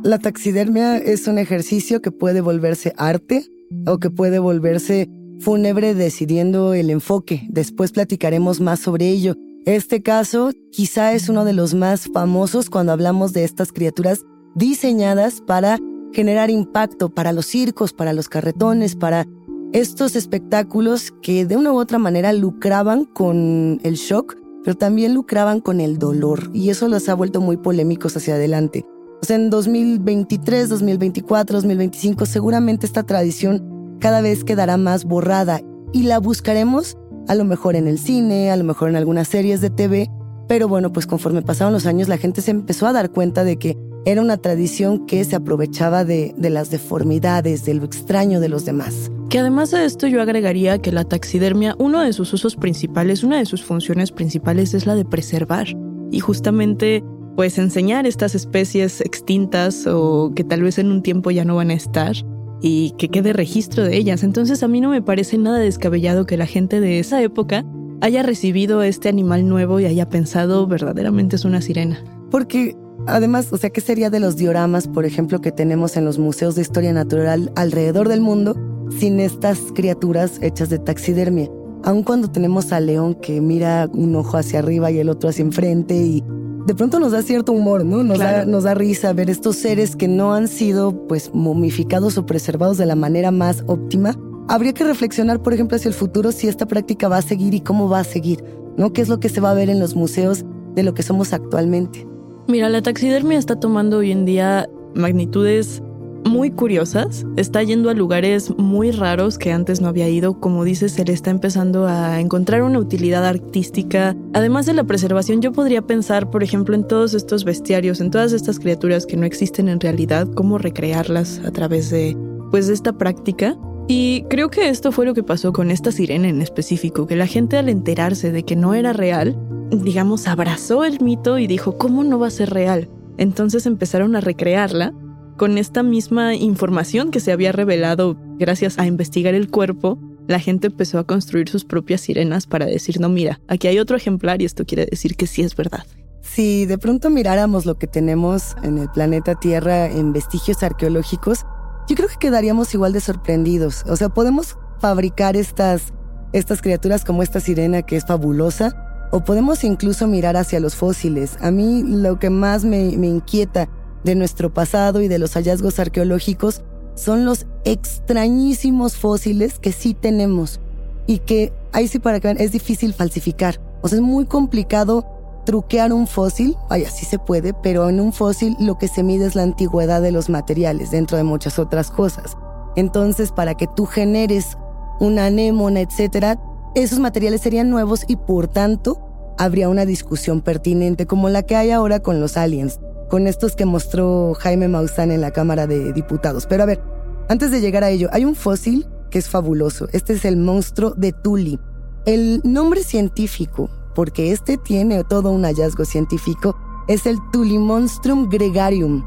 La 0.00 0.19
taxidermia 0.21 0.97
es 0.97 1.26
un 1.26 1.38
ejercicio 1.38 2.00
que 2.00 2.12
puede 2.12 2.41
volverse 2.41 2.95
arte 2.97 3.45
o 3.87 3.99
que 3.99 4.11
puede 4.11 4.38
volverse 4.38 5.11
fúnebre 5.41 5.95
decidiendo 5.95 6.73
el 6.73 6.91
enfoque. 6.91 7.47
Después 7.49 7.91
platicaremos 7.91 8.61
más 8.61 8.79
sobre 8.79 9.09
ello. 9.09 9.35
Este 9.65 10.03
caso 10.03 10.53
quizá 10.71 11.12
es 11.15 11.29
uno 11.29 11.45
de 11.45 11.53
los 11.53 11.75
más 11.75 12.09
famosos 12.15 12.71
cuando 12.71 12.93
hablamos 12.93 13.33
de 13.33 13.43
estas 13.43 13.73
criaturas 13.73 14.25
diseñadas 14.55 15.41
para 15.41 15.79
generar 16.12 16.50
impacto 16.50 17.11
para 17.11 17.33
los 17.33 17.47
circos, 17.47 17.93
para 17.93 18.12
los 18.12 18.29
carretones, 18.29 18.95
para 18.95 19.26
estos 19.73 20.16
espectáculos 20.16 21.12
que 21.23 21.44
de 21.46 21.56
una 21.56 21.73
u 21.73 21.78
otra 21.78 21.99
manera 21.99 22.32
lucraban 22.32 23.04
con 23.04 23.80
el 23.82 23.94
shock, 23.94 24.37
pero 24.64 24.76
también 24.76 25.14
lucraban 25.14 25.61
con 25.61 25.80
el 25.80 25.99
dolor, 25.99 26.50
y 26.52 26.70
eso 26.70 26.88
los 26.88 27.08
ha 27.08 27.14
vuelto 27.14 27.40
muy 27.40 27.56
polémicos 27.56 28.16
hacia 28.16 28.35
adelante. 28.35 28.85
O 29.23 29.25
sea, 29.25 29.37
en 29.37 29.50
2023, 29.50 30.68
2024, 30.68 31.56
2025, 31.56 32.26
seguramente 32.26 32.87
esta 32.87 33.02
tradición 33.02 33.96
cada 34.00 34.20
vez 34.20 34.44
quedará 34.44 34.76
más 34.76 35.04
borrada 35.04 35.61
y 35.92 36.02
la 36.02 36.18
buscaremos 36.18 36.96
a 37.28 37.35
lo 37.35 37.44
mejor 37.44 37.76
en 37.76 37.88
el 37.88 37.99
cine, 37.99 38.50
a 38.50 38.56
lo 38.56 38.64
mejor 38.64 38.88
en 38.88 38.96
algunas 38.96 39.28
series 39.28 39.61
de 39.61 39.70
TV, 39.70 40.11
pero 40.49 40.68
bueno, 40.68 40.92
pues 40.92 41.06
conforme 41.06 41.42
pasaron 41.42 41.73
los 41.73 41.87
años 41.87 42.08
la 42.08 42.18
gente 42.18 42.40
se 42.40 42.50
empezó 42.50 42.87
a 42.87 42.92
dar 42.92 43.11
cuenta 43.11 43.42
de 43.42 43.58
que 43.58 43.76
era 44.04 44.20
una 44.20 44.37
tradición 44.37 45.06
que 45.06 45.25
se 45.25 45.35
aprovechaba 45.35 46.04
de, 46.04 46.35
de 46.37 46.50
las 46.50 46.70
deformidades, 46.70 47.64
de 47.64 47.75
lo 47.75 47.85
extraño 47.85 48.38
de 48.38 48.49
los 48.49 48.64
demás. 48.64 49.11
Que 49.28 49.40
además 49.40 49.73
de 49.73 49.85
esto 49.85 50.06
yo 50.06 50.23
agregaría 50.23 50.78
que 50.78 50.92
la 50.92 51.04
taxidermia, 51.04 51.75
uno 51.78 52.00
de 52.00 52.12
sus 52.12 52.33
usos 52.33 52.54
principales, 52.54 53.25
una 53.25 53.38
de 53.38 53.47
sus 53.47 53.64
funciones 53.64 54.12
principales 54.12 54.73
es 54.73 54.87
la 54.87 54.95
de 54.95 55.04
preservar. 55.04 55.66
Y 56.12 56.21
justamente, 56.21 57.02
pues 57.35 57.59
enseñar 57.59 58.06
estas 58.06 58.37
especies 58.37 59.00
extintas 59.00 59.87
o 59.88 60.33
que 60.35 60.45
tal 60.45 60.62
vez 60.62 60.78
en 60.78 60.92
un 60.92 61.02
tiempo 61.02 61.33
ya 61.33 61.45
no 61.45 61.56
van 61.56 61.71
a 61.71 61.75
estar 61.75 62.14
y 62.62 62.92
que 62.99 63.09
quede 63.09 63.33
registro 63.33 63.85
de 63.85 63.97
ellas. 63.97 64.23
Entonces 64.23 64.62
a 64.62 64.68
mí 64.68 64.80
no 64.80 64.90
me 64.90 65.02
parece 65.02 65.38
nada 65.38 65.59
descabellado 65.59 66.25
que 66.25 66.36
la 66.36 66.47
gente 66.47 66.80
de 66.80 67.00
esa 67.00 67.21
época 67.21 67.65
haya 68.00 68.23
recibido 68.23 68.82
este 68.82 69.08
animal 69.08 69.49
nuevo 69.49 69.80
y 69.80 69.86
haya 69.86 70.08
pensado 70.08 70.67
verdaderamente 70.67 71.36
es 71.36 71.45
una 71.45 71.60
sirena. 71.60 72.02
Porque 72.30 72.76
además, 73.06 73.52
o 73.52 73.56
sea, 73.56 73.71
¿qué 73.71 73.80
sería 73.80 74.08
de 74.08 74.21
los 74.21 74.36
dioramas, 74.36 74.86
por 74.86 75.04
ejemplo, 75.04 75.41
que 75.41 75.52
tenemos 75.52 75.97
en 75.97 76.04
los 76.04 76.19
museos 76.19 76.54
de 76.54 76.62
historia 76.62 76.93
natural 76.93 77.52
alrededor 77.56 78.08
del 78.08 78.21
mundo? 78.21 78.56
Sin 78.90 79.20
estas 79.20 79.58
criaturas 79.75 80.38
hechas 80.42 80.68
de 80.68 80.78
taxidermia. 80.78 81.50
Aun 81.84 82.02
cuando 82.02 82.28
tenemos 82.28 82.72
al 82.72 82.86
león 82.86 83.14
que 83.14 83.40
mira 83.40 83.88
un 83.92 84.16
ojo 84.16 84.36
hacia 84.36 84.58
arriba 84.58 84.90
y 84.90 84.99
el 84.99 85.08
otro 85.08 85.28
hacia 85.28 85.42
enfrente 85.42 85.94
y 85.94 86.25
de 86.66 86.75
pronto 86.75 86.99
nos 86.99 87.12
da 87.12 87.22
cierto 87.22 87.52
humor, 87.52 87.84
¿no? 87.84 88.02
Nos, 88.02 88.18
da, 88.18 88.44
nos 88.44 88.64
da 88.64 88.75
risa 88.75 89.12
ver 89.12 89.30
estos 89.30 89.56
seres 89.56 89.94
que 89.94 90.08
no 90.08 90.34
han 90.34 90.49
sido 90.49 91.06
pues 91.06 91.30
momificados 91.32 92.18
o 92.18 92.26
preservados 92.26 92.76
de 92.76 92.86
la 92.86 92.96
manera 92.96 93.30
más 93.30 93.62
óptima. 93.68 94.16
Habría 94.49 94.72
que 94.72 94.82
reflexionar, 94.82 95.40
por 95.42 95.54
ejemplo, 95.54 95.76
hacia 95.76 95.88
el 95.88 95.94
futuro 95.94 96.32
si 96.32 96.49
esta 96.49 96.66
práctica 96.66 97.08
va 97.08 97.18
a 97.18 97.22
seguir 97.22 97.54
y 97.54 97.60
cómo 97.60 97.88
va 97.88 98.00
a 98.00 98.04
seguir, 98.04 98.42
¿no? 98.76 98.92
¿Qué 98.92 99.02
es 99.02 99.08
lo 99.08 99.20
que 99.20 99.28
se 99.28 99.40
va 99.40 99.52
a 99.52 99.54
ver 99.54 99.70
en 99.70 99.78
los 99.78 99.94
museos 99.94 100.44
de 100.75 100.82
lo 100.82 100.92
que 100.92 101.04
somos 101.04 101.32
actualmente? 101.32 102.06
Mira, 102.49 102.68
la 102.68 102.82
taxidermia 102.82 103.38
está 103.38 103.60
tomando 103.60 103.99
hoy 103.99 104.10
en 104.10 104.25
día 104.25 104.68
magnitudes 104.94 105.82
muy 106.26 106.50
curiosas, 106.50 107.25
está 107.36 107.62
yendo 107.62 107.89
a 107.89 107.95
lugares 107.95 108.52
muy 108.58 108.91
raros 108.91 109.39
que 109.39 109.52
antes 109.52 109.80
no 109.80 109.89
había 109.89 110.08
ido, 110.08 110.41
como 110.41 110.65
dices, 110.65 110.93
se 110.93 111.04
le 111.04 111.12
está 111.12 111.30
empezando 111.30 111.86
a 111.86 112.21
encontrar 112.21 112.62
una 112.62 112.78
utilidad 112.78 113.25
artística. 113.25 114.17
Además 114.34 114.67
de 114.67 114.75
la 114.75 114.84
preservación, 114.84 115.41
yo 115.41 115.52
podría 115.52 115.82
pensar, 115.82 116.30
por 116.30 116.43
ejemplo, 116.43 116.75
en 116.75 116.86
todos 116.86 117.15
estos 117.15 117.45
bestiarios, 117.45 118.00
en 118.00 118.10
todas 118.10 118.32
estas 118.32 118.58
criaturas 118.58 119.06
que 119.06 119.17
no 119.17 119.25
existen 119.25 119.69
en 119.69 119.80
realidad, 119.80 120.28
cómo 120.34 120.58
recrearlas 120.58 121.41
a 121.45 121.50
través 121.52 121.91
de 121.91 122.17
pues 122.50 122.69
esta 122.69 122.93
práctica. 122.93 123.56
Y 123.89 124.25
creo 124.28 124.50
que 124.50 124.69
esto 124.69 124.91
fue 124.91 125.06
lo 125.06 125.15
que 125.15 125.23
pasó 125.23 125.52
con 125.52 125.71
esta 125.71 125.93
sirena 125.93 126.28
en 126.28 126.43
específico, 126.43 127.06
que 127.06 127.15
la 127.15 127.28
gente 127.28 127.56
al 127.56 127.69
enterarse 127.69 128.32
de 128.32 128.43
que 128.43 128.56
no 128.56 128.75
era 128.75 128.93
real, 128.93 129.39
digamos, 129.71 130.26
abrazó 130.26 130.84
el 130.84 131.00
mito 131.00 131.39
y 131.39 131.47
dijo, 131.47 131.78
¿cómo 131.78 132.02
no 132.02 132.19
va 132.19 132.26
a 132.26 132.30
ser 132.30 132.50
real? 132.50 132.89
Entonces 133.17 133.65
empezaron 133.65 134.17
a 134.17 134.21
recrearla 134.21 134.93
con 135.36 135.58
esta 135.58 135.82
misma 135.82 136.34
información 136.34 137.10
que 137.10 137.20
se 137.20 137.32
había 137.32 137.52
revelado 137.52 138.16
gracias 138.38 138.78
a 138.78 138.86
investigar 138.86 139.34
el 139.34 139.50
cuerpo, 139.50 139.99
la 140.26 140.40
gente 140.40 140.68
empezó 140.68 140.99
a 140.99 141.04
construir 141.04 141.49
sus 141.49 141.64
propias 141.64 142.00
sirenas 142.00 142.46
para 142.46 142.66
decir, 142.66 143.00
no, 143.00 143.08
mira, 143.08 143.40
aquí 143.49 143.68
hay 143.68 143.78
otro 143.78 143.96
ejemplar 143.96 144.42
y 144.42 144.44
esto 144.44 144.64
quiere 144.64 144.86
decir 144.86 145.16
que 145.16 145.26
sí 145.26 145.42
es 145.42 145.54
verdad. 145.54 145.84
Si 146.22 146.66
de 146.66 146.78
pronto 146.78 147.10
miráramos 147.10 147.66
lo 147.66 147.78
que 147.78 147.86
tenemos 147.86 148.56
en 148.62 148.78
el 148.78 148.88
planeta 148.90 149.36
Tierra 149.36 149.86
en 149.86 150.12
vestigios 150.12 150.62
arqueológicos, 150.62 151.46
yo 151.88 151.94
creo 151.94 152.08
que 152.08 152.18
quedaríamos 152.18 152.75
igual 152.75 152.92
de 152.92 153.00
sorprendidos. 153.00 153.84
O 153.86 153.94
sea, 153.94 154.08
podemos 154.08 154.56
fabricar 154.80 155.36
estas, 155.36 155.92
estas 156.32 156.60
criaturas 156.60 157.04
como 157.04 157.22
esta 157.22 157.38
sirena 157.38 157.82
que 157.82 157.96
es 157.96 158.04
fabulosa, 158.04 159.08
o 159.12 159.22
podemos 159.22 159.62
incluso 159.62 160.08
mirar 160.08 160.36
hacia 160.36 160.58
los 160.58 160.75
fósiles. 160.75 161.38
A 161.40 161.52
mí 161.52 161.84
lo 161.84 162.18
que 162.18 162.28
más 162.28 162.64
me, 162.64 162.96
me 162.96 163.06
inquieta 163.06 163.68
de 164.06 164.14
nuestro 164.14 164.54
pasado 164.54 165.02
y 165.02 165.08
de 165.08 165.19
los 165.19 165.34
hallazgos 165.34 165.78
arqueológicos 165.78 166.62
son 166.95 167.26
los 167.26 167.45
extrañísimos 167.64 168.97
fósiles 168.97 169.58
que 169.58 169.73
sí 169.73 169.92
tenemos 169.92 170.60
y 171.06 171.19
que 171.19 171.52
ahí 171.73 171.88
sí 171.88 171.99
para 171.99 172.21
que 172.21 172.28
vean 172.28 172.40
es 172.40 172.52
difícil 172.52 172.95
falsificar. 172.95 173.60
O 173.82 173.88
sea, 173.88 173.99
es 173.99 174.02
muy 174.02 174.25
complicado 174.25 175.04
truquear 175.45 175.92
un 175.92 176.06
fósil, 176.06 176.56
vaya, 176.71 176.88
sí 176.90 177.04
se 177.04 177.19
puede, 177.19 177.52
pero 177.52 177.88
en 177.88 178.00
un 178.00 178.12
fósil 178.12 178.56
lo 178.58 178.78
que 178.78 178.88
se 178.88 179.02
mide 179.02 179.26
es 179.26 179.34
la 179.34 179.42
antigüedad 179.42 180.00
de 180.00 180.12
los 180.12 180.30
materiales, 180.30 180.90
dentro 180.90 181.16
de 181.16 181.25
muchas 181.25 181.58
otras 181.58 181.90
cosas. 181.90 182.36
Entonces, 182.76 183.32
para 183.32 183.54
que 183.54 183.66
tú 183.66 183.86
generes 183.86 184.56
una 184.99 185.26
anémona, 185.26 185.80
etcétera, 185.80 186.40
esos 186.75 186.99
materiales 186.99 187.42
serían 187.42 187.71
nuevos 187.71 188.04
y 188.08 188.16
por 188.16 188.49
tanto 188.49 189.00
habría 189.38 189.69
una 189.69 189.84
discusión 189.84 190.40
pertinente 190.40 191.06
como 191.06 191.28
la 191.28 191.42
que 191.42 191.56
hay 191.56 191.71
ahora 191.71 192.00
con 192.00 192.21
los 192.21 192.36
aliens 192.36 192.80
con 193.08 193.26
estos 193.26 193.56
que 193.56 193.64
mostró 193.64 194.34
Jaime 194.34 194.69
Maussan 194.69 195.10
en 195.10 195.21
la 195.21 195.30
Cámara 195.30 195.66
de 195.66 195.92
Diputados. 195.92 196.47
Pero 196.47 196.62
a 196.62 196.66
ver, 196.66 196.80
antes 197.28 197.50
de 197.50 197.60
llegar 197.60 197.84
a 197.84 197.90
ello, 197.90 198.08
hay 198.12 198.25
un 198.25 198.34
fósil 198.34 198.86
que 199.10 199.19
es 199.19 199.28
fabuloso. 199.28 199.88
Este 199.92 200.14
es 200.14 200.25
el 200.25 200.36
monstruo 200.36 200.92
de 200.97 201.12
Tuli. 201.12 201.58
El 202.04 202.40
nombre 202.45 202.82
científico, 202.82 203.71
porque 203.95 204.32
este 204.32 204.56
tiene 204.56 205.02
todo 205.04 205.30
un 205.30 205.45
hallazgo 205.45 205.84
científico, 205.84 206.56
es 206.88 207.06
el 207.06 207.19
Tulimonstrum 207.32 208.28
gregarium. 208.28 209.04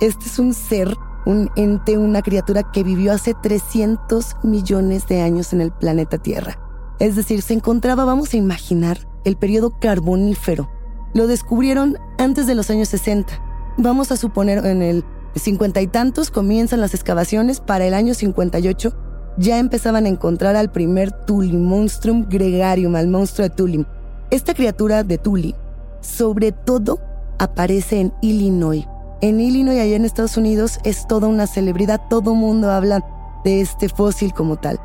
Este 0.00 0.26
es 0.26 0.38
un 0.38 0.54
ser, 0.54 0.96
un 1.26 1.50
ente, 1.56 1.96
una 1.98 2.22
criatura 2.22 2.72
que 2.72 2.82
vivió 2.82 3.12
hace 3.12 3.34
300 3.40 4.36
millones 4.42 5.06
de 5.06 5.20
años 5.20 5.52
en 5.52 5.60
el 5.60 5.70
planeta 5.70 6.18
Tierra. 6.18 6.58
Es 6.98 7.16
decir, 7.16 7.42
se 7.42 7.54
encontraba, 7.54 8.04
vamos 8.04 8.34
a 8.34 8.36
imaginar, 8.36 8.98
el 9.24 9.36
periodo 9.36 9.78
carbonífero 9.78 10.68
lo 11.14 11.26
descubrieron 11.26 11.98
antes 12.18 12.46
de 12.46 12.54
los 12.54 12.70
años 12.70 12.88
60. 12.88 13.32
Vamos 13.76 14.12
a 14.12 14.16
suponer 14.16 14.64
en 14.66 14.82
el 14.82 15.04
cincuenta 15.34 15.80
y 15.80 15.86
tantos 15.86 16.30
comienzan 16.30 16.80
las 16.80 16.94
excavaciones, 16.94 17.60
para 17.60 17.86
el 17.86 17.94
año 17.94 18.14
58 18.14 18.94
ya 19.36 19.58
empezaban 19.58 20.06
a 20.06 20.08
encontrar 20.08 20.56
al 20.56 20.70
primer 20.70 21.14
Monstrum 21.28 22.26
gregarium, 22.28 22.96
al 22.96 23.08
monstruo 23.08 23.48
de 23.48 23.54
Tulim. 23.54 23.84
Esta 24.30 24.54
criatura 24.54 25.02
de 25.02 25.18
Tuli, 25.18 25.54
sobre 26.00 26.52
todo 26.52 27.00
aparece 27.38 28.00
en 28.00 28.12
Illinois. 28.20 28.86
En 29.22 29.40
Illinois, 29.40 29.80
allá 29.80 29.96
en 29.96 30.04
Estados 30.04 30.36
Unidos, 30.36 30.78
es 30.84 31.06
toda 31.06 31.28
una 31.28 31.46
celebridad, 31.46 32.00
todo 32.08 32.34
mundo 32.34 32.70
habla 32.70 33.04
de 33.44 33.60
este 33.60 33.88
fósil 33.88 34.32
como 34.32 34.56
tal. 34.56 34.78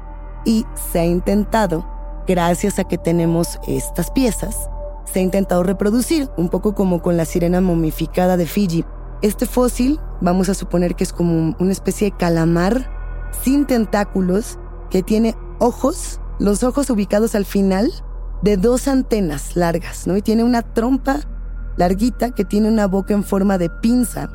Y 0.46 0.66
se 0.92 1.00
ha 1.00 1.06
intentado, 1.06 1.86
gracias 2.28 2.80
a 2.80 2.84
que 2.84 2.98
tenemos 2.98 3.60
estas 3.68 4.12
piezas, 4.12 4.70
se 5.16 5.20
ha 5.20 5.24
intentado 5.24 5.64
reproducir, 5.64 6.28
un 6.36 6.50
poco 6.50 6.76
como 6.76 7.02
con 7.02 7.16
la 7.16 7.24
sirena 7.24 7.62
momificada 7.62 8.36
de 8.36 8.46
Fiji. 8.46 8.84
Este 9.22 9.46
fósil, 9.46 9.98
vamos 10.20 10.50
a 10.50 10.54
suponer 10.54 10.96
que 10.96 11.06
es 11.06 11.14
como 11.14 11.56
una 11.58 11.72
especie 11.72 12.12
de 12.12 12.18
calamar 12.18 13.32
sin 13.42 13.66
tentáculos 13.66 14.60
que 14.90 15.04
tiene 15.04 15.34
ojos, 15.60 16.20
los 16.38 16.64
ojos 16.64 16.90
ubicados 16.90 17.34
al 17.34 17.46
final 17.46 17.90
de 18.42 18.58
dos 18.58 18.90
antenas 18.90 19.56
largas, 19.56 20.06
¿no? 20.06 20.18
Y 20.18 20.22
tiene 20.22 20.44
una 20.44 20.64
trompa 20.64 21.22
larguita 21.78 22.32
que 22.32 22.44
tiene 22.44 22.68
una 22.68 22.88
boca 22.88 23.14
en 23.14 23.24
forma 23.24 23.58
de 23.58 23.70
pinza. 23.70 24.30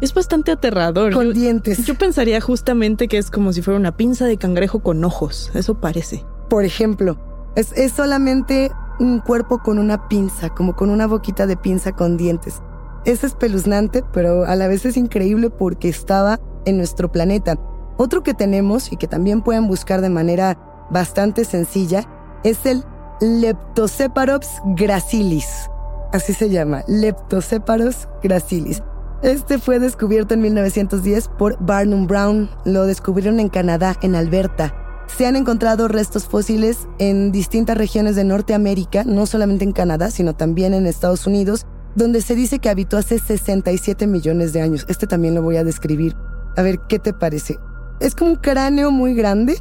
Es 0.00 0.14
bastante 0.14 0.52
aterrador. 0.52 1.12
Con 1.12 1.34
dientes. 1.34 1.84
Yo 1.84 1.96
pensaría 1.96 2.40
justamente 2.40 3.08
que 3.08 3.18
es 3.18 3.30
como 3.30 3.52
si 3.52 3.60
fuera 3.60 3.78
una 3.78 3.94
pinza 3.94 4.24
de 4.24 4.38
cangrejo 4.38 4.80
con 4.80 5.04
ojos. 5.04 5.50
Eso 5.52 5.82
parece. 5.82 6.24
Por 6.48 6.64
ejemplo, 6.64 7.18
es, 7.56 7.72
es 7.72 7.92
solamente 7.92 8.72
un 8.98 9.20
cuerpo 9.20 9.58
con 9.58 9.78
una 9.78 10.08
pinza, 10.08 10.50
como 10.50 10.76
con 10.76 10.90
una 10.90 11.06
boquita 11.06 11.46
de 11.46 11.56
pinza 11.56 11.92
con 11.92 12.16
dientes. 12.16 12.62
Es 13.04 13.24
espeluznante, 13.24 14.02
pero 14.12 14.44
a 14.44 14.56
la 14.56 14.68
vez 14.68 14.84
es 14.86 14.96
increíble 14.96 15.50
porque 15.50 15.88
estaba 15.88 16.40
en 16.64 16.76
nuestro 16.76 17.12
planeta. 17.12 17.58
Otro 17.96 18.22
que 18.22 18.34
tenemos 18.34 18.92
y 18.92 18.96
que 18.96 19.06
también 19.06 19.42
pueden 19.42 19.68
buscar 19.68 20.00
de 20.00 20.10
manera 20.10 20.58
bastante 20.90 21.44
sencilla 21.44 22.04
es 22.44 22.66
el 22.66 22.84
Leptoceparops 23.20 24.60
gracilis. 24.76 25.70
Así 26.12 26.32
se 26.32 26.50
llama, 26.50 26.82
Leptoceparos 26.86 28.08
gracilis. 28.22 28.82
Este 29.22 29.58
fue 29.58 29.78
descubierto 29.78 30.34
en 30.34 30.42
1910 30.42 31.28
por 31.38 31.56
Barnum 31.64 32.06
Brown. 32.06 32.50
Lo 32.64 32.84
descubrieron 32.84 33.40
en 33.40 33.48
Canadá, 33.48 33.96
en 34.02 34.14
Alberta. 34.14 34.83
Se 35.06 35.26
han 35.26 35.36
encontrado 35.36 35.86
restos 35.88 36.26
fósiles 36.26 36.88
en 36.98 37.30
distintas 37.30 37.76
regiones 37.76 38.16
de 38.16 38.24
Norteamérica, 38.24 39.04
no 39.04 39.26
solamente 39.26 39.64
en 39.64 39.72
Canadá, 39.72 40.10
sino 40.10 40.34
también 40.34 40.74
en 40.74 40.86
Estados 40.86 41.26
Unidos, 41.26 41.66
donde 41.94 42.20
se 42.20 42.34
dice 42.34 42.58
que 42.58 42.68
habitó 42.68 42.96
hace 42.96 43.18
67 43.18 44.06
millones 44.06 44.52
de 44.52 44.62
años. 44.62 44.84
Este 44.88 45.06
también 45.06 45.34
lo 45.34 45.42
voy 45.42 45.56
a 45.56 45.64
describir. 45.64 46.16
A 46.56 46.62
ver, 46.62 46.80
¿qué 46.88 46.98
te 46.98 47.12
parece? 47.12 47.58
Es 48.00 48.14
como 48.14 48.32
un 48.32 48.36
cráneo 48.36 48.90
muy 48.90 49.14
grande, 49.14 49.58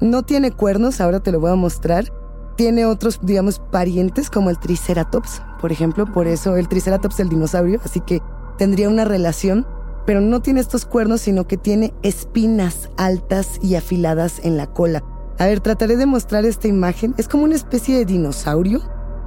no 0.00 0.22
tiene 0.22 0.50
cuernos, 0.50 1.00
ahora 1.00 1.20
te 1.20 1.32
lo 1.32 1.40
voy 1.40 1.52
a 1.52 1.56
mostrar. 1.56 2.12
Tiene 2.56 2.86
otros, 2.86 3.20
digamos, 3.22 3.60
parientes 3.70 4.30
como 4.30 4.50
el 4.50 4.58
Triceratops, 4.58 5.42
por 5.60 5.72
ejemplo, 5.72 6.06
por 6.06 6.26
eso 6.26 6.56
el 6.56 6.68
Triceratops 6.68 7.20
el 7.20 7.28
dinosaurio, 7.28 7.80
así 7.84 8.00
que 8.00 8.22
tendría 8.58 8.88
una 8.88 9.04
relación, 9.04 9.66
pero 10.06 10.20
no 10.20 10.40
tiene 10.40 10.60
estos 10.60 10.86
cuernos, 10.86 11.20
sino 11.20 11.46
que 11.46 11.56
tiene 11.56 11.92
espinas 12.02 12.88
altas 12.96 13.58
y 13.60 13.74
afiladas 13.74 14.40
en 14.44 14.56
la 14.56 14.66
cola. 14.66 15.02
A 15.38 15.46
ver, 15.46 15.60
trataré 15.60 15.96
de 15.96 16.06
mostrar 16.06 16.46
esta 16.46 16.68
imagen. 16.68 17.14
Es 17.18 17.28
como 17.28 17.44
una 17.44 17.56
especie 17.56 17.98
de 17.98 18.06
dinosaurio, 18.06 18.80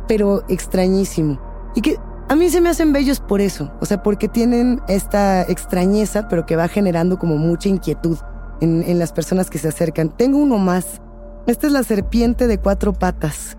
pero 0.08 0.44
extrañísimo. 0.48 1.40
Y 1.76 1.82
que 1.82 1.98
a 2.30 2.36
mí 2.36 2.50
se 2.50 2.62
me 2.62 2.70
hacen 2.70 2.94
bellos 2.94 3.20
por 3.20 3.42
eso, 3.42 3.72
o 3.82 3.86
sea, 3.86 4.04
porque 4.04 4.28
tienen 4.28 4.82
esta 4.88 5.42
extrañeza, 5.44 6.28
pero 6.28 6.46
que 6.46 6.56
va 6.56 6.68
generando 6.68 7.20
como 7.20 7.38
mucha 7.38 7.70
inquietud 7.70 8.18
en, 8.62 9.00
las 9.00 9.12
personas 9.12 9.50
que 9.50 9.58
se 9.58 9.68
acercan. 9.68 10.10
Tengo 10.16 10.38
uno 10.38 10.58
más. 10.58 11.02
Esta 11.48 11.68
es 11.68 11.74
la 11.74 11.84
serpiente 11.84 12.48
de 12.48 12.60
cuatro 12.60 12.94
patas, 12.94 13.58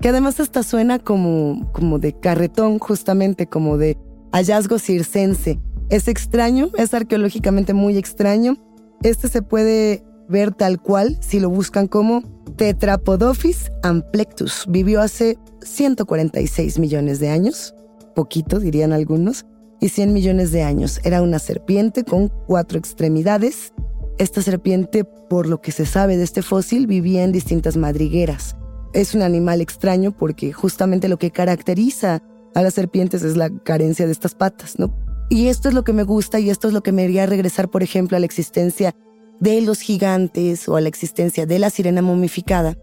que 0.00 0.08
además 0.08 0.38
hasta 0.40 0.62
suena 0.62 0.98
como, 0.98 1.70
como 1.72 1.98
de 1.98 2.12
carretón, 2.12 2.78
justamente 2.78 3.46
como 3.46 3.78
de 3.78 3.96
hallazgo 4.32 4.78
circense. 4.78 5.58
Es 5.90 6.06
extraño, 6.06 6.70
es 6.78 6.94
arqueológicamente 6.94 7.74
muy 7.74 7.98
extraño. 7.98 8.56
Este 9.02 9.26
se 9.28 9.42
puede 9.42 10.04
ver 10.28 10.54
tal 10.54 10.80
cual 10.80 11.18
si 11.20 11.40
lo 11.40 11.50
buscan 11.50 11.88
como 11.88 12.22
Tetrapodophis 12.56 13.72
amplectus. 13.82 14.66
Vivió 14.68 15.00
hace 15.00 15.36
146 15.62 16.78
millones 16.78 17.18
de 17.18 17.30
años, 17.30 17.74
poquito 18.14 18.60
dirían 18.60 18.92
algunos, 18.92 19.46
y 19.80 19.88
100 19.88 20.12
millones 20.12 20.52
de 20.52 20.62
años. 20.62 21.00
Era 21.02 21.22
una 21.22 21.40
serpiente 21.40 22.04
con 22.04 22.28
cuatro 22.46 22.78
extremidades. 22.78 23.72
Esta 24.18 24.42
serpiente, 24.42 25.02
por 25.04 25.48
lo 25.48 25.60
que 25.60 25.72
se 25.72 25.86
sabe 25.86 26.16
de 26.16 26.22
este 26.22 26.42
fósil, 26.42 26.86
vivía 26.86 27.24
en 27.24 27.32
distintas 27.32 27.76
madrigueras. 27.76 28.54
Es 28.92 29.14
un 29.14 29.22
animal 29.22 29.60
extraño 29.60 30.12
porque 30.12 30.52
justamente 30.52 31.08
lo 31.08 31.18
que 31.18 31.32
caracteriza 31.32 32.22
a 32.54 32.62
las 32.62 32.74
serpientes 32.74 33.22
es 33.22 33.36
la 33.36 33.50
carencia 33.50 34.06
de 34.06 34.12
estas 34.12 34.34
patas, 34.34 34.78
¿no? 34.78 34.92
Y 35.30 35.46
esto 35.46 35.68
es 35.68 35.74
lo 35.74 35.84
que 35.84 35.92
me 35.92 36.02
gusta 36.02 36.40
y 36.40 36.50
esto 36.50 36.66
es 36.66 36.74
lo 36.74 36.82
que 36.82 36.90
me 36.90 37.04
haría 37.04 37.24
regresar, 37.24 37.70
por 37.70 37.84
ejemplo, 37.84 38.16
a 38.16 38.20
la 38.20 38.26
existencia 38.26 38.96
de 39.38 39.60
los 39.60 39.80
gigantes 39.80 40.68
o 40.68 40.74
a 40.74 40.80
la 40.80 40.88
existencia 40.88 41.46
de 41.46 41.60
la 41.60 41.70
sirena 41.70 42.02
momificada. 42.02 42.76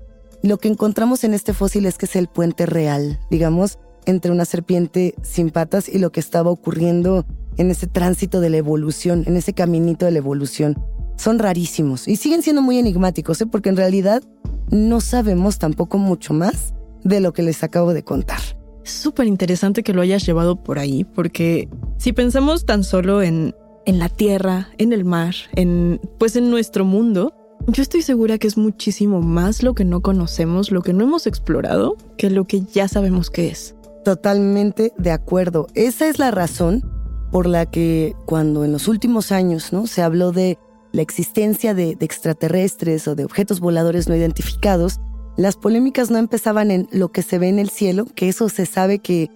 Lo 0.44 0.58
que 0.58 0.70
encontramos 0.70 1.26
en 1.26 1.34
este 1.34 1.54
fósil 1.54 1.86
es 1.86 1.98
que 1.98 2.06
es 2.06 2.16
el 2.16 2.30
puente 2.30 2.66
real, 2.66 3.20
digamos, 3.30 3.80
entre 4.06 4.32
una 4.32 4.46
serpiente 4.46 5.14
sin 5.24 5.50
patas 5.50 5.90
y 5.90 6.00
lo 6.00 6.14
que 6.14 6.22
estaba 6.22 6.50
ocurriendo 6.50 7.26
en 7.58 7.70
ese 7.70 7.86
tránsito 7.86 8.40
de 8.40 8.50
la 8.50 8.58
evolución, 8.58 9.26
en 9.28 9.36
ese 9.36 9.52
caminito 9.52 10.06
de 10.06 10.12
la 10.12 10.20
evolución. 10.20 10.82
Son 11.18 11.40
rarísimos 11.40 12.08
y 12.08 12.16
siguen 12.16 12.44
siendo 12.44 12.62
muy 12.62 12.80
enigmáticos, 12.80 13.42
¿eh? 13.42 13.46
porque 13.46 13.68
en 13.68 13.76
realidad 13.76 14.24
no 14.70 15.02
sabemos 15.02 15.60
tampoco 15.60 15.98
mucho 15.98 16.34
más 16.34 16.74
de 17.04 17.20
lo 17.20 17.34
que 17.34 17.44
les 17.44 17.62
acabo 17.62 17.94
de 17.94 18.04
contar. 18.04 18.40
Súper 18.88 19.28
interesante 19.28 19.84
que 19.84 19.94
lo 19.94 20.02
hayas 20.02 20.26
llevado 20.26 20.56
por 20.56 20.80
ahí, 20.80 21.04
porque 21.04 21.68
si 21.98 22.14
pensamos 22.14 22.66
tan 22.66 22.84
solo 22.84 23.22
en, 23.22 23.54
en 23.86 24.00
la 24.00 24.10
tierra, 24.10 24.70
en 24.78 24.94
el 24.94 25.06
mar, 25.06 25.36
en 25.56 26.00
pues 26.18 26.36
en 26.36 26.50
nuestro 26.50 26.86
mundo, 26.86 27.34
yo 27.68 27.84
estoy 27.84 28.02
segura 28.02 28.38
que 28.38 28.48
es 28.48 28.58
muchísimo 28.58 29.22
más 29.22 29.62
lo 29.62 29.74
que 29.76 29.84
no 29.84 30.02
conocemos, 30.02 30.72
lo 30.72 30.82
que 30.82 30.94
no 30.94 31.04
hemos 31.04 31.28
explorado, 31.28 31.98
que 32.18 32.30
lo 32.30 32.46
que 32.46 32.62
ya 32.62 32.88
sabemos 32.88 33.30
que 33.30 33.50
es. 33.50 33.76
Totalmente 34.06 34.94
de 34.98 35.12
acuerdo. 35.12 35.68
Esa 35.74 36.08
es 36.08 36.18
la 36.18 36.32
razón 36.32 36.90
por 37.30 37.46
la 37.46 37.66
que 37.66 38.16
cuando 38.26 38.64
en 38.64 38.72
los 38.72 38.88
últimos 38.88 39.34
años 39.34 39.74
¿no? 39.74 39.86
se 39.86 40.02
habló 40.02 40.32
de 40.32 40.58
la 40.94 41.02
existencia 41.02 41.74
de 41.74 41.98
extraterrestres 42.00 43.08
o 43.08 43.16
de 43.16 43.26
objetos 43.26 43.60
voladores 43.60 44.08
no 44.08 44.16
identificados, 44.16 45.02
las 45.38 45.56
polémicas 45.56 46.10
no 46.10 46.18
empezaban 46.18 46.72
en 46.72 46.90
lo 46.92 47.10
que 47.10 47.22
se 47.22 47.38
ve 47.38 47.48
en 47.48 47.60
el 47.60 47.70
cielo, 47.70 48.06
que 48.16 48.28
eso 48.28 48.50
se 48.50 48.66
sabe 48.66 49.00
que, 49.00 49.30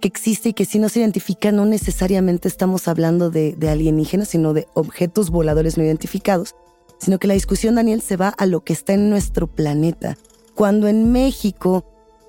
que 0.00 0.08
existe 0.08 0.50
y 0.50 0.52
que 0.52 0.64
si 0.64 0.78
no 0.78 0.88
se 0.88 1.00
identifica 1.00 1.50
no 1.52 1.66
necesariamente 1.66 2.48
estamos 2.48 2.88
hablando 2.88 3.30
de, 3.30 3.56
alienígenas, 3.68 4.28
sino 4.28 4.54
de 4.54 4.68
objetos 4.74 5.30
voladores 5.30 5.76
no 5.76 5.84
identificados, 5.84 6.54
sino 6.98 7.18
que 7.18 7.26
la 7.26 7.34
discusión, 7.34 7.74
Daniel, 7.74 8.00
se 8.00 8.16
va 8.16 8.28
a 8.28 8.46
lo 8.46 8.62
que 8.62 8.72
está 8.72 8.94
en 8.94 9.10
nuestro 9.10 9.48
planeta. 9.48 10.16
Cuando 10.54 10.88
en 10.88 11.10
México 11.10 11.84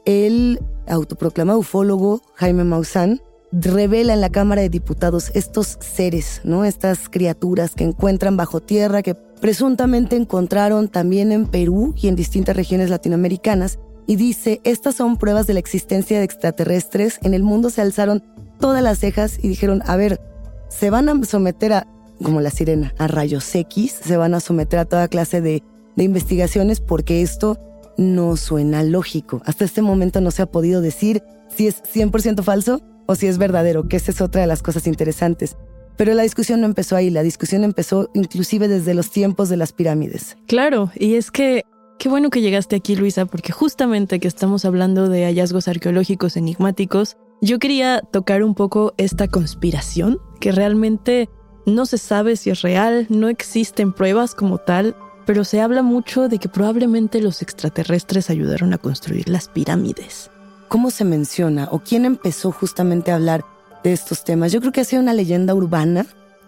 el 0.06 0.60
autoproclamado 0.88 1.60
ufólogo 1.60 2.22
Jaime 2.36 2.63
Maussan 2.63 3.22
revela 3.52 4.13
en 4.13 4.22
la 4.22 4.30
Cámara 4.30 4.62
de 4.62 4.70
Diputados 4.70 5.32
estos 5.34 5.78
seres, 5.80 6.42
¿no? 6.44 6.65
Estas 6.65 7.10
criaturas 7.10 7.74
que 7.76 7.84
encuentran 7.84 8.38
bajo 8.38 8.60
tierra, 8.60 9.02
que 9.02 9.15
presuntamente 9.41 10.15
encontraron 10.15 10.88
también 10.88 11.32
en 11.32 11.45
Perú 11.45 11.93
y 11.97 12.08
en 12.08 12.15
distintas 12.15 12.56
regiones 12.56 12.89
latinoamericanas, 12.89 13.80
y 14.10 14.15
dice, 14.15 14.60
estas 14.63 14.95
son 14.95 15.17
pruebas 15.17 15.45
de 15.45 15.54
la 15.54 15.60
existencia 15.60 16.17
de 16.17 16.25
extraterrestres. 16.25 17.19
En 17.21 17.36
el 17.36 17.43
mundo 17.43 17.69
se 17.69 17.82
alzaron 17.82 18.23
todas 18.60 18.82
las 18.82 18.97
cejas 18.97 19.38
y 19.39 19.47
dijeron, 19.47 19.84
a 19.86 19.97
ver, 19.97 20.19
se 20.67 20.89
van 20.89 21.10
a 21.10 21.25
someter 21.25 21.73
a, 21.73 21.88
como 22.23 22.41
la 22.41 22.49
sirena, 22.49 22.93
a 22.97 23.08
rayos 23.08 23.54
X, 23.54 23.99
se 24.04 24.17
van 24.17 24.34
a 24.34 24.39
someter 24.39 24.80
a 24.80 24.86
toda 24.86 25.10
clase 25.10 25.41
de, 25.41 25.62
de 25.95 26.04
investigaciones 26.04 26.80
porque 26.80 27.21
esto 27.21 27.60
no 27.97 28.36
suena 28.36 28.82
lógico. 28.82 29.43
Hasta 29.45 29.65
este 29.65 29.84
momento 29.84 30.21
no 30.21 30.32
se 30.32 30.41
ha 30.41 30.47
podido 30.47 30.82
decir 30.82 31.21
si 31.56 31.67
es 31.67 31.84
100% 31.84 32.41
falso 32.41 32.82
o 33.06 33.13
si 33.13 33.28
es 33.28 33.38
verdadero, 33.38 33.88
que 33.88 33.97
esa 33.97 34.10
es 34.10 34.21
otra 34.21 34.41
de 34.41 34.47
las 34.47 34.63
cosas 34.63 34.88
interesantes. 34.88 35.56
Pero 36.00 36.14
la 36.14 36.24
discusión 36.24 36.62
no 36.62 36.66
empezó 36.66 36.96
ahí, 36.96 37.10
la 37.10 37.24
discusión 37.24 37.66
empezó 37.66 38.10
inclusive 38.14 38.70
desde 38.70 38.94
los 38.94 39.12
tiempos 39.12 39.50
de 39.50 39.58
las 39.58 39.74
pirámides. 39.74 40.38
Claro, 40.48 40.94
y 40.96 41.16
es 41.16 41.30
que 41.30 41.66
qué 41.98 42.08
bueno 42.08 42.30
que 42.30 42.40
llegaste 42.40 42.78
aquí, 42.78 42.96
Luisa, 42.96 43.26
porque 43.26 43.52
justamente 43.52 44.22
que 44.22 44.30
estamos 44.30 44.64
hablando 44.64 45.10
de 45.10 45.26
hallazgos 45.26 45.68
arqueológicos 45.68 46.38
enigmáticos, 46.38 47.18
yo 47.42 47.60
quería 47.60 48.00
tocar 48.14 48.44
un 48.44 48.56
poco 48.56 48.94
esta 48.96 49.28
conspiración, 49.28 50.20
que 50.40 50.54
realmente 50.54 51.28
no 51.66 51.86
se 51.86 51.98
sabe 51.98 52.38
si 52.38 52.50
es 52.50 52.62
real, 52.62 53.06
no 53.10 53.28
existen 53.28 53.92
pruebas 53.92 54.36
como 54.36 54.58
tal, 54.58 54.96
pero 55.26 55.44
se 55.44 55.60
habla 55.60 55.82
mucho 55.82 56.30
de 56.30 56.40
que 56.40 56.48
probablemente 56.48 57.20
los 57.20 57.42
extraterrestres 57.42 58.30
ayudaron 58.30 58.74
a 58.74 58.78
construir 58.78 59.28
las 59.28 59.50
pirámides. 59.50 60.32
¿Cómo 60.70 60.92
se 60.92 61.04
menciona 61.04 61.68
o 61.72 61.80
quién 61.80 62.06
empezó 62.06 62.54
justamente 62.54 63.12
a 63.12 63.16
hablar 63.16 63.44
de 63.84 63.94
estos 63.94 64.24
temas. 64.24 64.52
Yo 64.52 64.60
creo 64.60 64.72
que 64.72 64.82
ha 64.82 64.86
sido 64.86 65.02
una 65.02 65.13
leyenda 65.13 65.54
urbana 65.56 66.06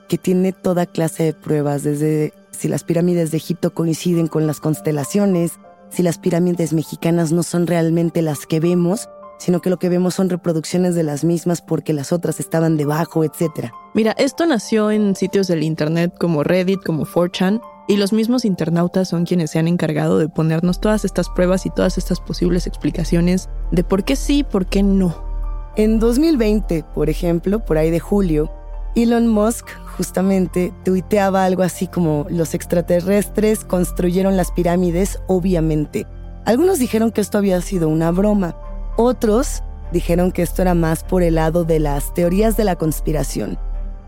que 0.08 0.18
tiene 0.18 0.52
toda 0.52 0.86
clase 0.86 1.24
de 1.24 1.34
pruebas, 1.34 1.84
desde 1.84 2.34
si 2.52 2.68
las 2.68 2.84
pirámides 2.84 3.32
de 3.32 3.38
Egipto 3.38 3.74
coinciden 3.74 4.28
con 4.28 4.46
las 4.46 4.60
constelaciones, 4.60 5.54
si 5.90 6.04
las 6.04 6.18
pirámides 6.18 6.74
mexicanas 6.74 7.32
no 7.32 7.44
son 7.44 7.68
realmente 7.68 8.22
las 8.22 8.46
que 8.46 8.60
vemos, 8.60 9.10
sino 9.40 9.62
que 9.62 9.70
lo 9.70 9.80
que 9.80 9.90
vemos 9.90 10.14
son 10.14 10.30
reproducciones 10.30 10.94
de 10.94 11.04
las 11.04 11.24
mismas 11.24 11.62
porque 11.62 11.94
las 11.94 12.12
otras 12.12 12.40
estaban 12.40 12.78
debajo, 12.78 13.24
etc. 13.24 13.72
Mira, 13.96 14.12
esto 14.18 14.46
nació 14.46 14.92
en 14.92 15.16
sitios 15.16 15.48
del 15.48 15.64
Internet 15.64 16.14
como 16.20 16.44
Reddit, 16.44 16.84
como 16.84 17.06
4chan, 17.06 17.60
y 17.88 17.98
los 17.98 18.14
mismos 18.14 18.46
internautas 18.46 19.10
son 19.10 19.26
quienes 19.26 19.52
se 19.52 19.60
han 19.60 19.68
encargado 19.68 20.20
de 20.20 20.30
ponernos 20.30 20.80
todas 20.80 21.06
estas 21.06 21.28
pruebas 21.30 21.66
y 21.66 21.72
todas 21.72 21.98
estas 21.98 22.20
posibles 22.20 22.68
explicaciones 22.68 23.50
de 23.72 23.84
por 23.84 24.04
qué 24.04 24.16
sí, 24.16 24.44
por 24.44 24.68
qué 24.68 24.84
no. 24.84 25.31
En 25.78 26.00
2020, 26.00 26.84
por 26.94 27.10
ejemplo, 27.10 27.60
por 27.64 27.78
ahí 27.78 27.90
de 27.92 28.00
julio, 28.00 28.52
Elon 28.94 29.28
Musk 29.28 29.68
justamente 29.96 30.74
tuiteaba 30.84 31.46
algo 31.46 31.64
así 31.64 31.88
como 31.88 32.26
los 32.30 32.54
extraterrestres 32.54 33.64
construyeron 33.64 34.36
las 34.36 34.52
pirámides, 34.52 35.22
obviamente. 35.28 36.06
Algunos 36.44 36.80
dijeron 36.80 37.12
que 37.12 37.22
esto 37.22 37.38
había 37.38 37.62
sido 37.62 37.88
una 37.88 38.12
broma, 38.12 38.58
otros 38.98 39.64
dijeron 39.94 40.34
que 40.34 40.42
esto 40.42 40.62
era 40.62 40.74
más 40.74 41.06
por 41.06 41.24
el 41.24 41.36
lado 41.36 41.64
de 41.64 41.80
las 41.80 42.14
teorías 42.14 42.58
de 42.58 42.66
la 42.66 42.76
conspiración. 42.76 43.58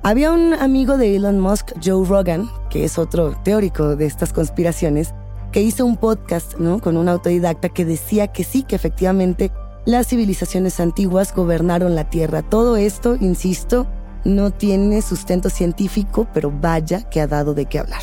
Había 0.02 0.34
un 0.34 0.54
amigo 0.54 0.98
de 0.98 1.16
Elon 1.16 1.40
Musk, 1.40 1.72
Joe 1.82 2.06
Rogan, 2.06 2.50
que 2.70 2.84
es 2.84 2.98
otro 2.98 3.38
teórico 3.44 3.96
de 3.96 4.06
estas 4.06 4.34
conspiraciones, 4.34 5.14
que 5.54 5.62
hizo 5.62 5.86
un 5.86 5.96
podcast 5.96 6.58
¿no? 6.58 6.80
con 6.80 6.98
un 6.98 7.08
autodidacta 7.08 7.70
que 7.70 7.86
decía 7.86 8.28
que 8.28 8.44
sí, 8.44 8.64
que 8.64 8.76
efectivamente 8.76 9.50
las 9.86 10.08
civilizaciones 10.08 10.80
antiguas 10.80 11.34
gobernaron 11.36 11.96
la 11.96 12.10
Tierra. 12.10 12.42
Todo 12.42 12.78
esto, 12.78 13.16
insisto, 13.20 13.88
no 14.24 14.52
tiene 14.52 15.02
sustento 15.02 15.50
científico, 15.50 16.28
pero 16.34 16.52
vaya 16.52 17.10
que 17.10 17.20
ha 17.20 17.28
dado 17.28 17.54
de 17.54 17.66
qué 17.66 17.80
hablar. 17.80 18.02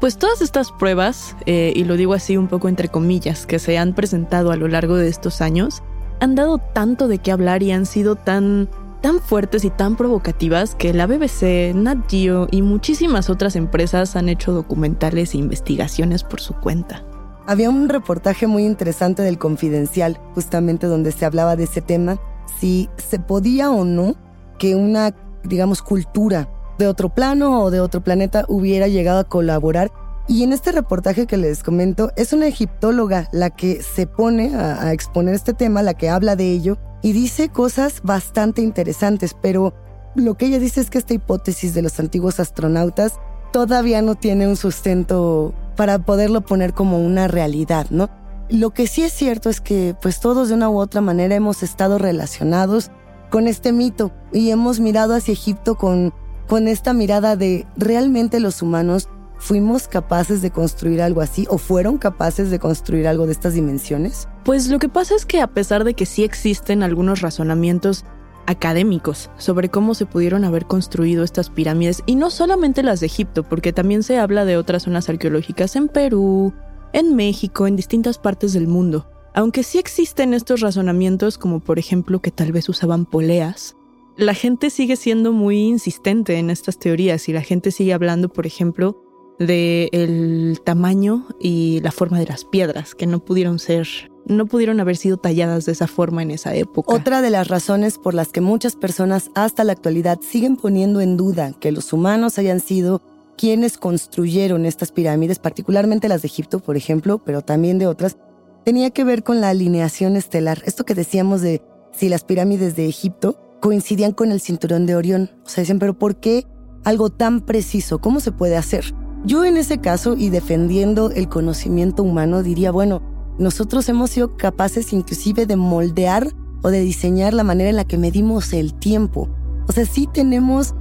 Pues 0.00 0.16
todas 0.16 0.40
estas 0.40 0.72
pruebas, 0.72 1.36
eh, 1.46 1.72
y 1.76 1.84
lo 1.84 1.96
digo 1.96 2.14
así 2.14 2.36
un 2.36 2.48
poco 2.48 2.68
entre 2.68 2.88
comillas, 2.88 3.46
que 3.46 3.58
se 3.58 3.78
han 3.78 3.94
presentado 3.94 4.50
a 4.50 4.56
lo 4.56 4.66
largo 4.66 4.96
de 4.96 5.08
estos 5.08 5.40
años, 5.40 5.82
han 6.20 6.34
dado 6.34 6.58
tanto 6.58 7.06
de 7.06 7.18
qué 7.18 7.32
hablar 7.32 7.62
y 7.62 7.72
han 7.72 7.86
sido 7.86 8.16
tan, 8.16 8.68
tan 9.02 9.20
fuertes 9.20 9.64
y 9.64 9.70
tan 9.70 9.96
provocativas 9.96 10.74
que 10.74 10.94
la 10.94 11.06
BBC, 11.06 11.74
Nat 11.74 12.10
Geo 12.10 12.48
y 12.50 12.62
muchísimas 12.62 13.30
otras 13.30 13.56
empresas 13.56 14.16
han 14.16 14.28
hecho 14.28 14.52
documentales 14.52 15.34
e 15.34 15.38
investigaciones 15.38 16.24
por 16.24 16.40
su 16.40 16.54
cuenta. 16.54 17.04
Había 17.50 17.68
un 17.68 17.88
reportaje 17.88 18.46
muy 18.46 18.64
interesante 18.64 19.22
del 19.22 19.36
Confidencial, 19.36 20.20
justamente 20.36 20.86
donde 20.86 21.10
se 21.10 21.24
hablaba 21.24 21.56
de 21.56 21.64
ese 21.64 21.80
tema, 21.80 22.20
si 22.60 22.88
se 22.96 23.18
podía 23.18 23.72
o 23.72 23.84
no 23.84 24.14
que 24.56 24.76
una 24.76 25.12
digamos, 25.42 25.82
cultura 25.82 26.48
de 26.78 26.86
otro 26.86 27.08
plano 27.08 27.64
o 27.64 27.72
de 27.72 27.80
otro 27.80 28.04
planeta 28.04 28.44
hubiera 28.46 28.86
llegado 28.86 29.18
a 29.18 29.24
colaborar. 29.24 29.90
Y 30.28 30.44
en 30.44 30.52
este 30.52 30.70
reportaje 30.70 31.26
que 31.26 31.36
les 31.36 31.64
comento, 31.64 32.12
es 32.14 32.32
una 32.32 32.46
egiptóloga 32.46 33.28
la 33.32 33.50
que 33.50 33.82
se 33.82 34.06
pone 34.06 34.54
a, 34.54 34.92
exponer 34.92 35.34
este 35.34 35.52
tema, 35.52 35.82
la 35.82 35.94
que 35.94 36.08
habla 36.08 36.36
de 36.36 36.52
ello, 36.52 36.78
y 37.02 37.10
dice 37.10 37.48
cosas 37.48 38.00
bastante 38.04 38.62
interesantes, 38.62 39.34
pero 39.42 39.74
lo 40.14 40.36
que 40.36 40.46
ella 40.46 40.60
dice 40.60 40.82
es 40.82 40.88
que 40.88 40.98
esta 40.98 41.14
hipótesis 41.14 41.74
de 41.74 41.82
los 41.82 41.98
antiguos 41.98 42.38
astronautas 42.38 43.14
todavía 43.52 44.02
no 44.02 44.14
tiene 44.14 44.46
un 44.46 44.54
sustento 44.54 45.52
para 45.80 45.98
poderlo 45.98 46.42
poner 46.42 46.74
como 46.74 46.98
una 46.98 47.26
realidad, 47.26 47.86
¿no? 47.88 48.10
Lo 48.50 48.68
que 48.68 48.86
sí 48.86 49.02
es 49.02 49.14
cierto 49.14 49.48
es 49.48 49.62
que 49.62 49.96
pues 50.02 50.20
todos 50.20 50.50
de 50.50 50.54
una 50.54 50.68
u 50.68 50.78
otra 50.78 51.00
manera 51.00 51.34
hemos 51.34 51.62
estado 51.62 51.96
relacionados 51.96 52.90
con 53.30 53.46
este 53.46 53.72
mito 53.72 54.12
y 54.30 54.50
hemos 54.50 54.78
mirado 54.78 55.14
hacia 55.14 55.32
Egipto 55.32 55.76
con, 55.76 56.12
con 56.46 56.68
esta 56.68 56.92
mirada 56.92 57.34
de 57.34 57.66
realmente 57.78 58.40
los 58.40 58.60
humanos 58.60 59.08
fuimos 59.38 59.88
capaces 59.88 60.42
de 60.42 60.50
construir 60.50 61.00
algo 61.00 61.22
así 61.22 61.46
o 61.48 61.56
fueron 61.56 61.96
capaces 61.96 62.50
de 62.50 62.58
construir 62.58 63.08
algo 63.08 63.24
de 63.24 63.32
estas 63.32 63.54
dimensiones? 63.54 64.28
Pues 64.44 64.68
lo 64.68 64.78
que 64.80 64.90
pasa 64.90 65.14
es 65.14 65.24
que 65.24 65.40
a 65.40 65.46
pesar 65.46 65.84
de 65.84 65.94
que 65.94 66.04
sí 66.04 66.24
existen 66.24 66.82
algunos 66.82 67.22
razonamientos 67.22 68.04
académicos 68.50 69.30
sobre 69.38 69.68
cómo 69.68 69.94
se 69.94 70.06
pudieron 70.06 70.44
haber 70.44 70.66
construido 70.66 71.24
estas 71.24 71.50
pirámides, 71.50 72.02
y 72.06 72.16
no 72.16 72.30
solamente 72.30 72.82
las 72.82 73.00
de 73.00 73.06
Egipto, 73.06 73.42
porque 73.42 73.72
también 73.72 74.02
se 74.02 74.18
habla 74.18 74.44
de 74.44 74.56
otras 74.56 74.82
zonas 74.82 75.08
arqueológicas 75.08 75.76
en 75.76 75.88
Perú, 75.88 76.52
en 76.92 77.14
México, 77.14 77.66
en 77.66 77.76
distintas 77.76 78.18
partes 78.18 78.52
del 78.52 78.66
mundo. 78.66 79.06
Aunque 79.34 79.62
sí 79.62 79.78
existen 79.78 80.34
estos 80.34 80.60
razonamientos, 80.60 81.38
como 81.38 81.60
por 81.60 81.78
ejemplo 81.78 82.20
que 82.20 82.32
tal 82.32 82.50
vez 82.52 82.68
usaban 82.68 83.06
poleas, 83.06 83.76
la 84.16 84.34
gente 84.34 84.70
sigue 84.70 84.96
siendo 84.96 85.32
muy 85.32 85.58
insistente 85.58 86.36
en 86.38 86.50
estas 86.50 86.78
teorías 86.78 87.28
y 87.28 87.32
la 87.32 87.42
gente 87.42 87.70
sigue 87.70 87.94
hablando, 87.94 88.28
por 88.28 88.46
ejemplo, 88.46 89.02
del 89.38 90.60
tamaño 90.64 91.26
y 91.40 91.80
la 91.80 91.92
forma 91.92 92.18
de 92.18 92.26
las 92.26 92.44
piedras, 92.44 92.94
que 92.94 93.06
no 93.06 93.24
pudieron 93.24 93.58
ser, 93.58 93.88
no 94.30 94.46
pudieron 94.46 94.80
haber 94.80 94.96
sido 94.96 95.16
talladas 95.16 95.66
de 95.66 95.72
esa 95.72 95.86
forma 95.86 96.22
en 96.22 96.30
esa 96.30 96.54
época. 96.54 96.94
Otra 96.94 97.20
de 97.20 97.30
las 97.30 97.48
razones 97.48 97.98
por 97.98 98.14
las 98.14 98.28
que 98.28 98.40
muchas 98.40 98.76
personas 98.76 99.30
hasta 99.34 99.64
la 99.64 99.72
actualidad 99.72 100.20
siguen 100.22 100.56
poniendo 100.56 101.00
en 101.00 101.16
duda 101.16 101.52
que 101.58 101.72
los 101.72 101.92
humanos 101.92 102.38
hayan 102.38 102.60
sido 102.60 103.02
quienes 103.36 103.78
construyeron 103.78 104.66
estas 104.66 104.92
pirámides, 104.92 105.38
particularmente 105.38 106.08
las 106.08 106.22
de 106.22 106.26
Egipto, 106.26 106.60
por 106.60 106.76
ejemplo, 106.76 107.18
pero 107.24 107.42
también 107.42 107.78
de 107.78 107.86
otras, 107.86 108.18
tenía 108.64 108.90
que 108.90 109.04
ver 109.04 109.24
con 109.24 109.40
la 109.40 109.48
alineación 109.48 110.16
estelar. 110.16 110.62
Esto 110.66 110.84
que 110.84 110.94
decíamos 110.94 111.40
de 111.40 111.62
si 111.92 112.08
las 112.08 112.22
pirámides 112.22 112.76
de 112.76 112.86
Egipto 112.86 113.56
coincidían 113.60 114.12
con 114.12 114.30
el 114.30 114.40
cinturón 114.40 114.86
de 114.86 114.94
Orión. 114.94 115.30
O 115.44 115.48
sea, 115.48 115.62
dicen, 115.62 115.78
pero 115.78 115.98
¿por 115.98 116.16
qué 116.16 116.46
algo 116.84 117.10
tan 117.10 117.40
preciso? 117.40 117.98
¿Cómo 117.98 118.20
se 118.20 118.32
puede 118.32 118.56
hacer? 118.56 118.94
Yo 119.24 119.44
en 119.44 119.56
ese 119.56 119.78
caso, 119.78 120.16
y 120.16 120.30
defendiendo 120.30 121.10
el 121.10 121.28
conocimiento 121.28 122.02
humano, 122.02 122.42
diría, 122.42 122.70
bueno, 122.70 123.02
nosotros 123.40 123.88
hemos 123.88 124.10
sido 124.10 124.36
capaces 124.36 124.92
inclusive 124.92 125.46
de 125.46 125.56
moldear 125.56 126.28
o 126.62 126.68
de 126.68 126.80
diseñar 126.80 127.32
la 127.32 127.42
manera 127.42 127.70
en 127.70 127.76
la 127.76 127.86
que 127.86 127.96
medimos 127.96 128.52
el 128.52 128.74
tiempo. 128.74 129.30
O 129.66 129.72
sea, 129.72 129.86
sí 129.86 130.06
tenemos 130.12 130.74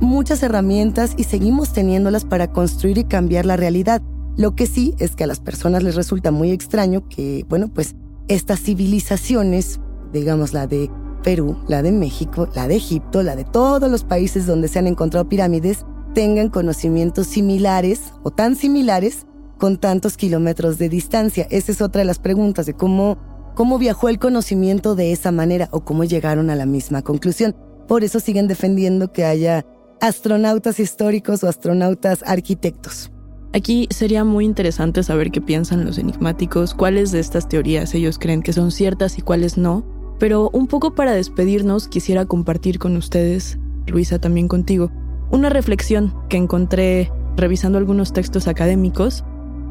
muchas 0.00 0.42
herramientas 0.42 1.12
y 1.18 1.24
seguimos 1.24 1.74
teniéndolas 1.74 2.24
para 2.24 2.50
construir 2.50 2.96
y 2.96 3.04
cambiar 3.04 3.44
la 3.44 3.56
realidad. 3.58 4.00
Lo 4.38 4.54
que 4.54 4.66
sí 4.66 4.94
es 4.98 5.14
que 5.14 5.24
a 5.24 5.26
las 5.26 5.40
personas 5.40 5.82
les 5.82 5.94
resulta 5.94 6.30
muy 6.30 6.52
extraño 6.52 7.06
que, 7.06 7.44
bueno, 7.50 7.68
pues 7.68 7.94
estas 8.28 8.60
civilizaciones, 8.60 9.78
digamos 10.14 10.54
la 10.54 10.66
de 10.66 10.90
Perú, 11.22 11.58
la 11.68 11.82
de 11.82 11.92
México, 11.92 12.48
la 12.54 12.66
de 12.66 12.76
Egipto, 12.76 13.22
la 13.22 13.36
de 13.36 13.44
todos 13.44 13.90
los 13.90 14.04
países 14.04 14.46
donde 14.46 14.68
se 14.68 14.78
han 14.78 14.86
encontrado 14.86 15.28
pirámides, 15.28 15.84
tengan 16.14 16.48
conocimientos 16.48 17.26
similares 17.26 18.14
o 18.22 18.30
tan 18.30 18.56
similares 18.56 19.26
con 19.58 19.78
tantos 19.78 20.16
kilómetros 20.16 20.78
de 20.78 20.88
distancia. 20.88 21.46
Esa 21.50 21.72
es 21.72 21.80
otra 21.80 22.00
de 22.00 22.06
las 22.06 22.18
preguntas 22.18 22.66
de 22.66 22.74
cómo, 22.74 23.18
cómo 23.54 23.78
viajó 23.78 24.08
el 24.08 24.18
conocimiento 24.18 24.94
de 24.94 25.12
esa 25.12 25.32
manera 25.32 25.68
o 25.72 25.84
cómo 25.84 26.04
llegaron 26.04 26.50
a 26.50 26.56
la 26.56 26.66
misma 26.66 27.02
conclusión. 27.02 27.54
Por 27.88 28.04
eso 28.04 28.20
siguen 28.20 28.48
defendiendo 28.48 29.12
que 29.12 29.24
haya 29.24 29.64
astronautas 30.00 30.80
históricos 30.80 31.42
o 31.42 31.48
astronautas 31.48 32.22
arquitectos. 32.26 33.10
Aquí 33.52 33.88
sería 33.90 34.24
muy 34.24 34.44
interesante 34.44 35.02
saber 35.02 35.30
qué 35.30 35.40
piensan 35.40 35.84
los 35.84 35.96
enigmáticos, 35.98 36.74
cuáles 36.74 37.10
de 37.12 37.20
estas 37.20 37.48
teorías 37.48 37.94
ellos 37.94 38.18
creen 38.18 38.42
que 38.42 38.52
son 38.52 38.70
ciertas 38.70 39.18
y 39.18 39.22
cuáles 39.22 39.56
no. 39.56 39.86
Pero 40.18 40.50
un 40.52 40.66
poco 40.66 40.94
para 40.94 41.12
despedirnos 41.12 41.88
quisiera 41.88 42.26
compartir 42.26 42.78
con 42.78 42.96
ustedes, 42.96 43.58
Luisa 43.86 44.18
también 44.18 44.48
contigo, 44.48 44.90
una 45.30 45.48
reflexión 45.48 46.14
que 46.28 46.36
encontré 46.36 47.10
revisando 47.36 47.78
algunos 47.78 48.12
textos 48.12 48.48
académicos 48.48 49.24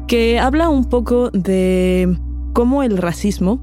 que 0.06 0.38
habla 0.38 0.68
un 0.68 0.84
poco 0.84 1.30
de 1.30 2.16
cómo 2.52 2.82
el 2.82 2.96
racismo 2.96 3.60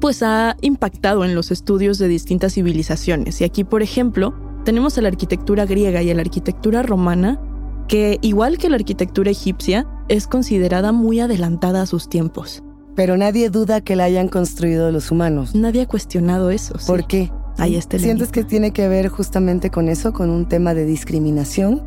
pues 0.00 0.22
ha 0.22 0.56
impactado 0.60 1.24
en 1.24 1.34
los 1.34 1.50
estudios 1.50 1.98
de 1.98 2.08
distintas 2.08 2.54
civilizaciones. 2.54 3.40
Y 3.40 3.44
aquí, 3.44 3.64
por 3.64 3.82
ejemplo, 3.82 4.34
tenemos 4.64 4.98
a 4.98 5.02
la 5.02 5.08
arquitectura 5.08 5.64
griega 5.64 6.02
y 6.02 6.10
a 6.10 6.14
la 6.14 6.20
arquitectura 6.20 6.82
romana 6.82 7.40
que, 7.88 8.18
igual 8.20 8.58
que 8.58 8.68
la 8.68 8.76
arquitectura 8.76 9.30
egipcia, 9.30 9.86
es 10.08 10.26
considerada 10.26 10.92
muy 10.92 11.20
adelantada 11.20 11.82
a 11.82 11.86
sus 11.86 12.08
tiempos. 12.08 12.62
Pero 12.94 13.16
nadie 13.16 13.50
duda 13.50 13.80
que 13.80 13.96
la 13.96 14.04
hayan 14.04 14.28
construido 14.28 14.90
los 14.90 15.10
humanos. 15.10 15.54
Nadie 15.54 15.82
ha 15.82 15.86
cuestionado 15.86 16.50
eso. 16.50 16.74
¿Por 16.86 17.06
qué? 17.06 17.30
Ahí 17.58 17.76
está 17.76 17.98
¿Sientes 17.98 18.32
que 18.32 18.44
tiene 18.44 18.72
que 18.72 18.86
ver 18.88 19.08
justamente 19.08 19.70
con 19.70 19.88
eso, 19.88 20.12
con 20.12 20.30
un 20.30 20.46
tema 20.46 20.74
de 20.74 20.84
discriminación? 20.84 21.82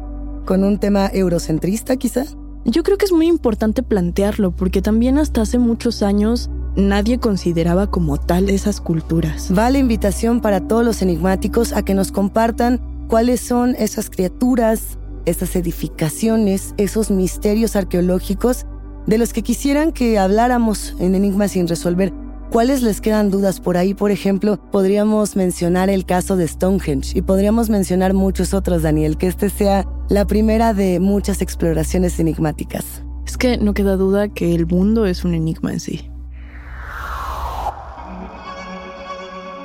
¿Con 0.45 0.63
un 0.63 0.79
tema 0.79 1.09
eurocentrista 1.13 1.95
quizá? 1.97 2.25
Yo 2.65 2.83
creo 2.83 2.97
que 2.97 3.05
es 3.05 3.11
muy 3.11 3.27
importante 3.27 3.83
plantearlo 3.83 4.51
porque 4.51 4.81
también 4.81 5.17
hasta 5.17 5.41
hace 5.41 5.57
muchos 5.57 6.03
años 6.03 6.49
nadie 6.75 7.17
consideraba 7.19 7.87
como 7.87 8.17
tal 8.17 8.49
esas 8.49 8.81
culturas. 8.81 9.51
Va 9.57 9.69
la 9.69 9.77
invitación 9.77 10.41
para 10.41 10.67
todos 10.67 10.85
los 10.85 11.01
enigmáticos 11.01 11.73
a 11.73 11.83
que 11.83 11.93
nos 11.93 12.11
compartan 12.11 12.81
cuáles 13.07 13.41
son 13.41 13.75
esas 13.79 14.09
criaturas, 14.09 14.97
esas 15.25 15.55
edificaciones, 15.55 16.73
esos 16.77 17.11
misterios 17.11 17.75
arqueológicos 17.75 18.65
de 19.07 19.17
los 19.17 19.33
que 19.33 19.41
quisieran 19.41 19.91
que 19.91 20.19
habláramos 20.19 20.95
en 20.99 21.15
Enigma 21.15 21.47
sin 21.47 21.67
resolver. 21.67 22.13
¿Cuáles 22.51 22.81
les 22.81 22.99
quedan 22.99 23.29
dudas 23.29 23.59
por 23.59 23.77
ahí? 23.77 23.93
Por 23.93 24.11
ejemplo, 24.11 24.59
podríamos 24.71 25.35
mencionar 25.35 25.89
el 25.89 26.05
caso 26.05 26.35
de 26.35 26.47
Stonehenge 26.47 27.17
y 27.17 27.21
podríamos 27.21 27.69
mencionar 27.69 28.13
muchos 28.13 28.53
otros, 28.53 28.81
Daniel, 28.81 29.17
que 29.17 29.27
este 29.27 29.49
sea 29.49 29.85
la 30.09 30.25
primera 30.25 30.73
de 30.73 30.99
muchas 30.99 31.41
exploraciones 31.41 32.19
enigmáticas. 32.19 33.03
Es 33.25 33.37
que 33.37 33.57
no 33.57 33.75
queda 33.75 33.95
duda 33.95 34.27
que 34.27 34.55
el 34.55 34.65
mundo 34.65 35.05
es 35.05 35.23
un 35.23 35.35
enigma 35.35 35.71
en 35.71 35.79
sí. 35.79 36.09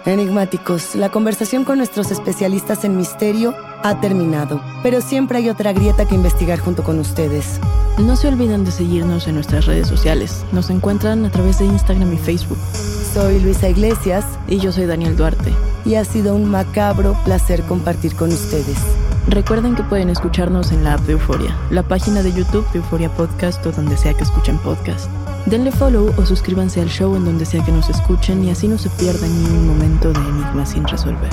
Enigmáticos, 0.05 0.95
la 0.97 1.09
conversación 1.09 1.65
con 1.65 1.79
nuestros 1.79 2.11
especialistas 2.11 2.85
en 2.85 2.95
misterio 2.95 3.55
ha 3.83 4.03
terminado, 4.03 4.61
pero 4.83 5.01
siempre 5.01 5.39
hay 5.39 5.49
otra 5.49 5.73
grieta 5.73 6.07
que 6.07 6.15
investigar 6.15 6.59
junto 6.59 6.85
con 6.85 6.99
ustedes. 6.99 7.59
No 7.99 8.15
se 8.15 8.29
olviden 8.29 8.67
de 8.67 8.71
seguirnos 8.71 9.27
en 9.29 9.37
nuestras 9.37 9.65
redes 9.65 9.89
sociales. 9.89 10.45
Nos 10.53 10.69
encuentran 10.69 11.25
a 11.25 11.31
través 11.31 11.59
de 11.59 11.65
Instagram 11.65 12.13
y 12.13 12.19
Facebook. 12.19 12.59
Soy 13.15 13.41
Luisa 13.41 13.71
Iglesias. 13.71 14.27
Y 14.47 14.59
yo 14.59 14.73
soy 14.73 14.85
Daniel 14.85 15.17
Duarte. 15.17 15.55
Y 15.87 15.95
ha 15.95 16.05
sido 16.05 16.35
un 16.35 16.45
macabro 16.45 17.17
placer 17.25 17.63
compartir 17.63 18.15
con 18.15 18.31
ustedes. 18.31 18.77
Recuerden 19.29 19.75
que 19.75 19.83
pueden 19.83 20.11
escucharnos 20.11 20.71
en 20.71 20.85
la 20.85 20.95
app 20.95 21.01
de 21.01 21.13
Euforia, 21.13 21.57
la 21.71 21.83
página 21.83 22.23
de 22.23 22.33
YouTube 22.33 22.71
de 22.73 22.79
Euforia 22.79 23.09
Podcast 23.09 23.65
o 23.65 23.73
donde 23.73 23.97
sea 23.97 24.13
que 24.13 24.23
escuchen 24.23 24.59
podcast. 24.59 25.11
Denle 25.47 25.73
follow 25.73 26.13
o 26.19 26.27
suscríbanse 26.27 26.83
al 26.83 26.89
show 26.89 27.17
en 27.17 27.25
donde 27.25 27.47
sea 27.47 27.65
que 27.65 27.73
nos 27.73 27.89
escuchen 27.89 28.45
y 28.45 28.51
así 28.51 28.69
no 28.69 28.77
se 28.77 28.91
pierdan 28.91 29.31
ni 29.43 29.49
un 29.49 29.67
momento 29.67 30.13
de 30.13 30.21
enigma 30.21 30.67
sin 30.67 30.87
resolver. 30.87 31.33